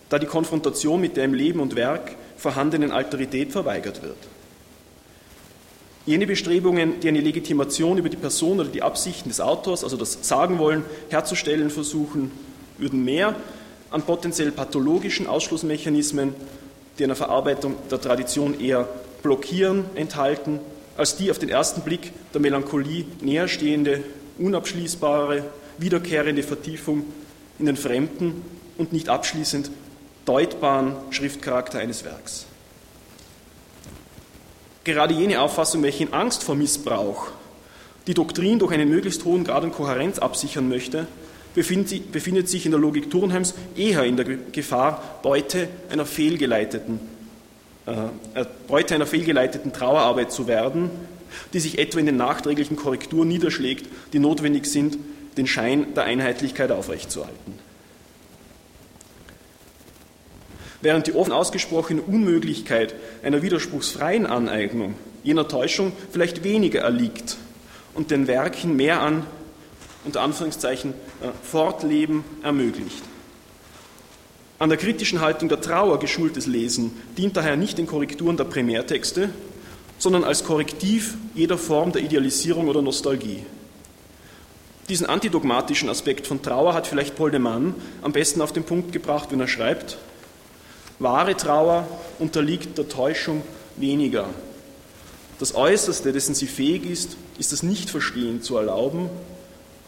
da 0.09 0.19
die 0.19 0.27
Konfrontation 0.27 1.01
mit 1.01 1.17
der 1.17 1.25
im 1.25 1.35
Leben 1.35 1.61
und 1.61 1.77
Werk 1.77 2.17
vorhandenen 2.37 2.91
Alterität 2.91 3.53
verweigert 3.53 4.03
wird. 4.03 4.19
Jene 6.07 6.29
Bestrebungen, 6.29 7.01
die 7.01 7.09
eine 7.09 7.21
Legitimation 7.21 7.99
über 7.99 8.09
die 8.09 8.17
Person 8.17 8.61
oder 8.61 8.69
die 8.69 8.83
Absichten 8.83 9.29
des 9.29 9.41
Autors, 9.41 9.83
also 9.83 9.97
das 9.97 10.19
Sagen 10.23 10.61
wollen, 10.61 10.85
herzustellen 11.09 11.69
versuchen, 11.69 12.31
würden 12.79 13.05
mehr 13.05 13.35
an 13.91 14.03
potenziell 14.03 14.53
pathologischen 14.53 15.27
Ausschlussmechanismen, 15.27 16.35
die 16.99 17.05
einer 17.05 17.17
Verarbeitung 17.17 17.75
der 17.91 18.01
Tradition 18.01 18.61
eher 18.61 18.89
blockieren, 19.25 19.85
enthalten, 19.97 20.61
als 20.97 21.17
die 21.17 21.29
auf 21.31 21.41
den 21.41 21.49
ersten 21.49 21.81
Blick 21.81 22.13
der 22.33 22.41
Melancholie 22.41 23.05
näherstehende, 23.21 24.05
unabschließbare, 24.39 25.43
wiederkehrende 25.79 26.45
Vertiefung 26.45 27.05
in 27.59 27.67
den 27.67 27.77
fremden 27.77 28.43
und 28.79 28.93
nicht 28.93 29.09
abschließend 29.09 29.73
deutbaren 30.25 30.95
Schriftcharakter 31.11 31.81
eines 31.81 32.05
Werks. 32.05 32.47
Gerade 34.87 35.15
jene 35.15 35.41
Auffassung, 35.41 35.83
welche 35.83 36.05
in 36.05 36.13
Angst 36.13 36.45
vor 36.45 36.55
Missbrauch 36.55 37.27
die 38.07 38.15
Doktrin 38.15 38.61
durch 38.61 38.71
einen 38.71 38.89
möglichst 38.89 39.25
hohen 39.25 39.43
Grad 39.43 39.65
an 39.65 39.73
Kohärenz 39.73 40.21
absichern 40.21 40.69
möchte, 40.69 41.09
befindet 41.57 42.49
sich 42.49 42.67
in 42.67 42.71
der 42.71 42.79
Logik 42.79 43.11
Turnheims 43.11 43.55
eher 43.77 44.05
in 44.05 44.17
der 44.17 44.25
Gefahr, 44.53 45.19
Beute 45.25 45.67
einer 45.91 46.07
fehlgeleiteten, 46.07 47.01
äh, 47.87 48.45
Beute 48.69 48.95
einer 48.95 49.07
fehlgeleiteten 49.07 49.73
Trauerarbeit 49.73 50.31
zu 50.31 50.47
werden, 50.47 50.93
die 51.53 51.59
sich 51.59 51.81
etwa 51.81 51.99
in 51.99 52.07
den 52.07 52.17
nachträglichen 52.17 52.77
Korrekturen 52.77 53.27
niederschlägt, 53.27 53.89
die 54.13 54.21
notwendig 54.21 54.67
sind, 54.67 54.99
den 55.37 55.49
Schein 55.49 55.95
der 55.95 56.05
Einheitlichkeit 56.05 56.71
aufrechtzuerhalten. 56.71 57.66
Während 60.81 61.07
die 61.07 61.15
offen 61.15 61.33
ausgesprochene 61.33 62.03
Unmöglichkeit 62.03 62.95
einer 63.23 63.43
widerspruchsfreien 63.43 64.27
Aneignung 64.27 64.95
jener 65.23 65.49
Täuschung 65.49 65.93
vielleicht 66.13 66.45
weniger 66.45 66.81
erliegt 66.81 67.37
und 67.95 68.11
den 68.11 68.29
Werken 68.29 68.77
mehr 68.77 69.01
an, 69.01 69.27
unter 70.05 70.21
Anführungszeichen, 70.23 70.95
äh, 71.21 71.29
Fortleben 71.43 72.25
ermöglicht. 72.43 73.03
An 74.59 74.69
der 74.71 74.79
kritischen 74.79 75.21
Haltung 75.21 75.49
der 75.49 75.61
Trauer 75.61 75.99
geschultes 75.99 76.47
Lesen 76.47 76.93
dient 77.19 77.37
daher 77.37 77.57
nicht 77.57 77.77
den 77.77 77.87
Korrekturen 77.87 78.37
der 78.37 78.45
Primärtexte, 78.45 79.29
sondern 79.99 80.25
als 80.25 80.45
Korrektiv 80.45 81.17
jeder 81.35 81.59
Form 81.59 81.93
der 81.93 82.03
Idealisierung 82.03 82.69
oder 82.69 82.81
Nostalgie. 82.81 83.45
Diesen 84.89 85.07
antidogmatischen 85.07 85.91
Aspekt 85.91 86.27
von 86.27 86.43
Trauer 86.43 86.73
hat 86.73 86.87
vielleicht 86.87 87.17
Paul 87.17 87.33
de 87.33 87.41
Mann 87.41 87.75
am 88.03 88.13
besten 88.13 88.41
auf 88.41 88.53
den 88.53 88.63
Punkt 88.63 88.93
gebracht, 88.93 89.31
wenn 89.33 89.41
er 89.41 89.49
schreibt, 89.49 89.99
Wahre 90.99 91.37
Trauer 91.37 91.87
unterliegt 92.19 92.79
der 92.79 92.89
Täuschung 92.89 93.43
weniger. 93.77 94.29
Das 95.39 95.55
Äußerste, 95.55 96.13
dessen 96.13 96.35
sie 96.35 96.47
fähig 96.47 96.87
ist, 96.87 97.17
ist 97.39 97.53
das 97.53 97.63
Nichtverstehen 97.63 98.43
zu 98.43 98.57
erlauben 98.57 99.11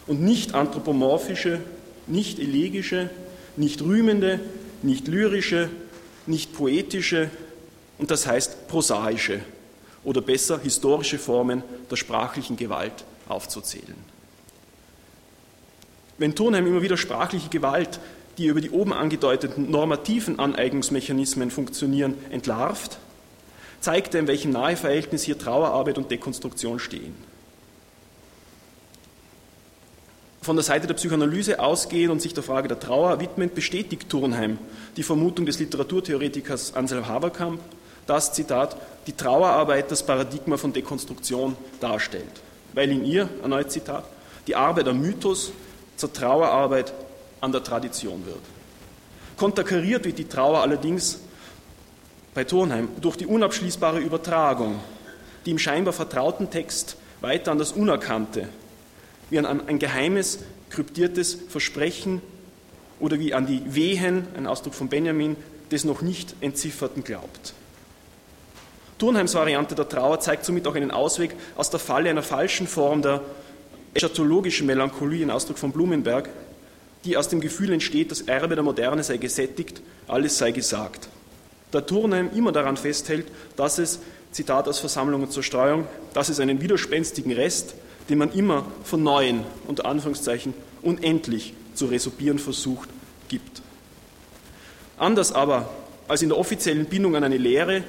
und 0.05 0.21
nicht 0.21 0.53
anthropomorphische, 0.53 1.61
nicht 2.05 2.39
elegische, 2.39 3.09
nicht 3.55 3.81
rühmende, 3.81 4.39
nicht 4.83 5.07
lyrische, 5.07 5.69
nicht 6.27 6.53
poetische 6.53 7.31
und 7.97 8.11
das 8.11 8.27
heißt 8.27 8.67
prosaische 8.67 9.39
oder 10.03 10.21
besser 10.21 10.59
historische 10.59 11.17
Formen 11.17 11.63
der 11.89 11.95
sprachlichen 11.95 12.55
Gewalt 12.55 13.03
aufzuzählen. 13.27 13.95
Wenn 16.19 16.35
Turnheim 16.35 16.67
immer 16.67 16.81
wieder 16.81 16.97
sprachliche 16.97 17.49
Gewalt 17.49 17.99
die 18.39 18.47
über 18.47 18.61
die 18.61 18.71
oben 18.71 18.93
angedeuteten 18.93 19.69
normativen 19.69 20.39
Aneignungsmechanismen 20.39 21.51
funktionieren, 21.51 22.15
entlarvt, 22.31 22.97
zeigt 23.81 24.13
er, 24.13 24.21
in 24.21 24.27
welchem 24.27 24.51
Naheverhältnis 24.51 25.23
hier 25.23 25.37
Trauerarbeit 25.37 25.97
und 25.97 26.09
Dekonstruktion 26.09 26.79
stehen. 26.79 27.13
Von 30.41 30.55
der 30.55 30.63
Seite 30.63 30.87
der 30.87 30.93
Psychoanalyse 30.93 31.59
ausgehend 31.59 32.11
und 32.11 32.21
sich 32.21 32.33
der 32.33 32.41
Frage 32.43 32.69
der 32.69 32.79
Trauer 32.79 33.19
widmend 33.19 33.55
bestätigt 33.55 34.09
Turnheim 34.09 34.57
die 34.95 35.03
Vermutung 35.03 35.45
des 35.45 35.59
Literaturtheoretikers 35.59 36.75
Anselm 36.75 37.07
Haberkamp, 37.07 37.59
dass, 38.07 38.33
Zitat, 38.33 38.77
die 39.05 39.13
Trauerarbeit 39.13 39.91
das 39.91 40.03
Paradigma 40.03 40.55
von 40.55 40.71
Dekonstruktion 40.71 41.57
darstellt, 41.81 42.23
weil 42.73 42.89
in 42.89 43.03
ihr, 43.05 43.27
erneut 43.41 43.69
Zitat, 43.69 44.05
die 44.47 44.55
Arbeit 44.55 44.87
am 44.87 45.01
Mythos 45.01 45.51
zur 45.97 46.13
Trauerarbeit 46.13 46.93
an 47.41 47.51
der 47.51 47.63
Tradition 47.63 48.25
wird. 48.25 48.41
Konterkariert 49.37 50.05
wird 50.05 50.17
die 50.17 50.27
Trauer 50.27 50.61
allerdings 50.61 51.19
bei 52.33 52.43
Turnheim 52.43 52.89
durch 53.01 53.15
die 53.15 53.25
unabschließbare 53.25 53.99
Übertragung, 53.99 54.79
die 55.45 55.51
im 55.51 55.59
scheinbar 55.59 55.93
vertrauten 55.93 56.49
Text 56.49 56.97
weiter 57.21 57.51
an 57.51 57.57
das 57.57 57.71
Unerkannte, 57.71 58.49
wie 59.29 59.39
an 59.39 59.67
ein 59.67 59.79
geheimes, 59.79 60.39
kryptiertes 60.69 61.37
Versprechen 61.47 62.21
oder 62.99 63.19
wie 63.19 63.33
an 63.33 63.45
die 63.45 63.63
Wehen, 63.73 64.27
ein 64.35 64.47
Ausdruck 64.47 64.73
von 64.73 64.89
Benjamin, 64.89 65.35
des 65.71 65.85
noch 65.85 66.01
nicht 66.01 66.35
Entzifferten 66.41 67.03
glaubt. 67.03 67.53
Turnheims 68.97 69.33
Variante 69.33 69.75
der 69.75 69.87
Trauer 69.87 70.19
zeigt 70.19 70.43
somit 70.43 70.67
auch 70.67 70.75
einen 70.75 70.91
Ausweg 70.91 71.33
aus 71.55 71.69
der 71.69 71.79
Falle 71.79 72.09
einer 72.09 72.23
falschen 72.23 72.67
Form 72.67 73.01
der 73.01 73.21
eschatologischen 73.93 74.67
Melancholie, 74.67 75.25
ein 75.25 75.31
Ausdruck 75.31 75.57
von 75.57 75.71
Blumenberg, 75.71 76.29
die 77.05 77.17
aus 77.17 77.29
dem 77.29 77.41
Gefühl 77.41 77.71
entsteht, 77.71 78.11
das 78.11 78.21
Erbe 78.21 78.55
der 78.55 78.63
Moderne 78.63 79.03
sei 79.03 79.17
gesättigt, 79.17 79.81
alles 80.07 80.37
sei 80.37 80.51
gesagt. 80.51 81.09
Da 81.71 81.81
Turnheim 81.81 82.29
immer 82.35 82.51
daran 82.51 82.77
festhält, 82.77 83.27
dass 83.55 83.77
es, 83.77 83.99
Zitat 84.31 84.67
aus 84.67 84.79
Versammlungen 84.79 85.31
zur 85.31 85.43
Streuung, 85.43 85.87
dass 86.13 86.29
es 86.29 86.39
einen 86.39 86.61
widerspenstigen 86.61 87.31
Rest, 87.31 87.73
den 88.09 88.17
man 88.17 88.31
immer 88.31 88.65
von 88.83 89.01
Neuen, 89.01 89.43
unter 89.67 89.85
Anführungszeichen, 89.85 90.53
unendlich 90.81 91.53
zu 91.73 91.85
resorbieren 91.85 92.39
versucht, 92.39 92.89
gibt. 93.27 93.61
Anders 94.97 95.31
aber 95.31 95.69
als 96.07 96.21
in 96.21 96.29
der 96.29 96.37
offiziellen 96.37 96.85
Bindung 96.85 97.15
an 97.15 97.23
eine 97.23 97.37
Lehre 97.37 97.83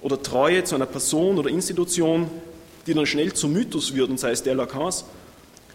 oder 0.00 0.22
Treue 0.22 0.64
zu 0.64 0.74
einer 0.74 0.86
Person 0.86 1.38
oder 1.38 1.50
Institution, 1.50 2.30
die 2.86 2.94
dann 2.94 3.06
schnell 3.06 3.32
zum 3.32 3.52
Mythos 3.52 3.94
wird, 3.94 4.10
und 4.10 4.18
sei 4.18 4.32
es 4.32 4.42
der 4.42 4.54
Lacans, 4.54 5.04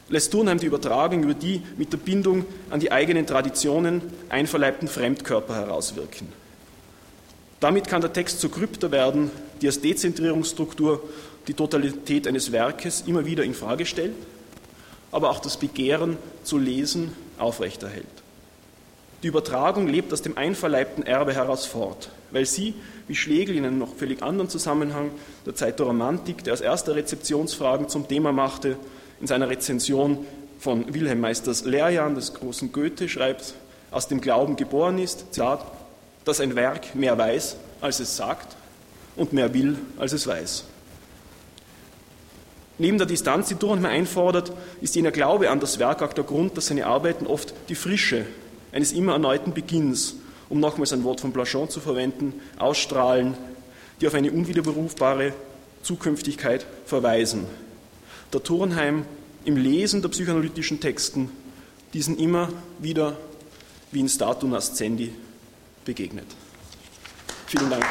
lässt 0.09 0.31
Turnheim 0.31 0.59
die 0.59 0.67
Übertragung 0.67 1.23
über 1.23 1.33
die 1.33 1.61
mit 1.77 1.91
der 1.91 1.97
Bindung 1.97 2.45
an 2.69 2.79
die 2.79 2.91
eigenen 2.91 3.25
Traditionen 3.25 4.01
einverleibten 4.29 4.87
Fremdkörper 4.87 5.55
herauswirken. 5.55 6.27
Damit 7.59 7.87
kann 7.87 8.01
der 8.01 8.13
Text 8.13 8.39
zur 8.39 8.51
Krypta 8.51 8.91
werden, 8.91 9.31
die 9.61 9.67
als 9.67 9.81
Dezentrierungsstruktur 9.81 11.01
die 11.47 11.53
Totalität 11.53 12.27
eines 12.27 12.51
Werkes 12.51 13.03
immer 13.07 13.25
wieder 13.25 13.43
in 13.43 13.53
Frage 13.53 13.85
stellt, 13.85 14.13
aber 15.11 15.29
auch 15.29 15.39
das 15.39 15.57
Begehren 15.57 16.17
zu 16.43 16.57
lesen 16.57 17.13
aufrechterhält. 17.37 18.05
Die 19.23 19.27
Übertragung 19.27 19.87
lebt 19.87 20.13
aus 20.13 20.21
dem 20.21 20.37
einverleibten 20.37 21.03
Erbe 21.03 21.33
heraus 21.33 21.65
fort, 21.65 22.09
weil 22.31 22.45
sie, 22.45 22.75
wie 23.07 23.15
Schlegel 23.15 23.55
in 23.55 23.65
einem 23.65 23.79
noch 23.79 23.95
völlig 23.95 24.21
anderen 24.21 24.49
Zusammenhang 24.49 25.09
der 25.45 25.55
Zeit 25.55 25.79
der 25.79 25.87
Romantik, 25.87 26.43
der 26.43 26.53
als 26.53 26.61
erster 26.61 26.95
Rezeptionsfragen 26.95 27.89
zum 27.89 28.07
Thema 28.07 28.31
machte, 28.31 28.77
in 29.19 29.27
seiner 29.27 29.49
Rezension 29.49 30.25
von 30.59 30.93
Wilhelm 30.93 31.21
Meisters 31.21 31.65
Lehrjahren 31.65 32.15
des 32.15 32.33
großen 32.33 32.71
Goethe 32.71 33.07
schreibt, 33.09 33.53
aus 33.91 34.07
dem 34.07 34.21
Glauben 34.21 34.55
geboren 34.55 34.97
ist, 34.97 35.33
Zitat, 35.33 35.65
dass 36.25 36.39
ein 36.39 36.55
Werk 36.55 36.95
mehr 36.95 37.17
weiß, 37.17 37.55
als 37.81 37.99
es 37.99 38.17
sagt 38.17 38.55
und 39.15 39.31
mehr 39.31 39.53
will, 39.53 39.77
als 39.97 40.13
es 40.13 40.27
weiß. 40.27 40.65
Neben 42.77 42.97
der 42.97 43.07
Distanz, 43.07 43.47
die 43.47 43.55
Durkheim 43.55 43.85
einfordert, 43.85 44.51
ist 44.81 44.95
jener 44.95 45.11
Glaube 45.11 45.49
an 45.49 45.61
das 45.61 45.79
Werk 45.79 46.01
auch 46.01 46.11
der 46.11 46.25
Grund, 46.25 46.57
dass 46.57 46.67
seine 46.67 46.87
Arbeiten 46.87 47.25
oft 47.25 47.53
die 47.69 47.75
Frische 47.75 48.25
eines 48.73 48.91
immer 48.91 49.13
erneuten 49.13 49.53
Beginns, 49.53 50.15
um 50.49 50.59
nochmals 50.59 50.91
ein 50.91 51.05
Wort 51.05 51.21
von 51.21 51.31
Blachon 51.31 51.69
zu 51.69 51.79
verwenden, 51.79 52.33
ausstrahlen, 52.59 53.35
die 54.01 54.07
auf 54.07 54.13
eine 54.13 54.31
unwiederberufbare 54.31 55.33
Zukünftigkeit 55.83 56.65
verweisen. 56.85 57.45
Der 58.33 58.43
Turnheim 58.43 59.05
im 59.45 59.57
Lesen 59.57 60.01
der 60.01 60.09
psychoanalytischen 60.09 60.79
Texten 60.79 61.29
diesen 61.93 62.17
immer 62.17 62.49
wieder 62.79 63.17
wie 63.91 64.01
in 64.01 64.09
Statu 64.09 64.47
Nascendi 64.47 65.13
begegnet. 65.85 66.27
Vielen 67.47 67.69
Dank. 67.69 67.85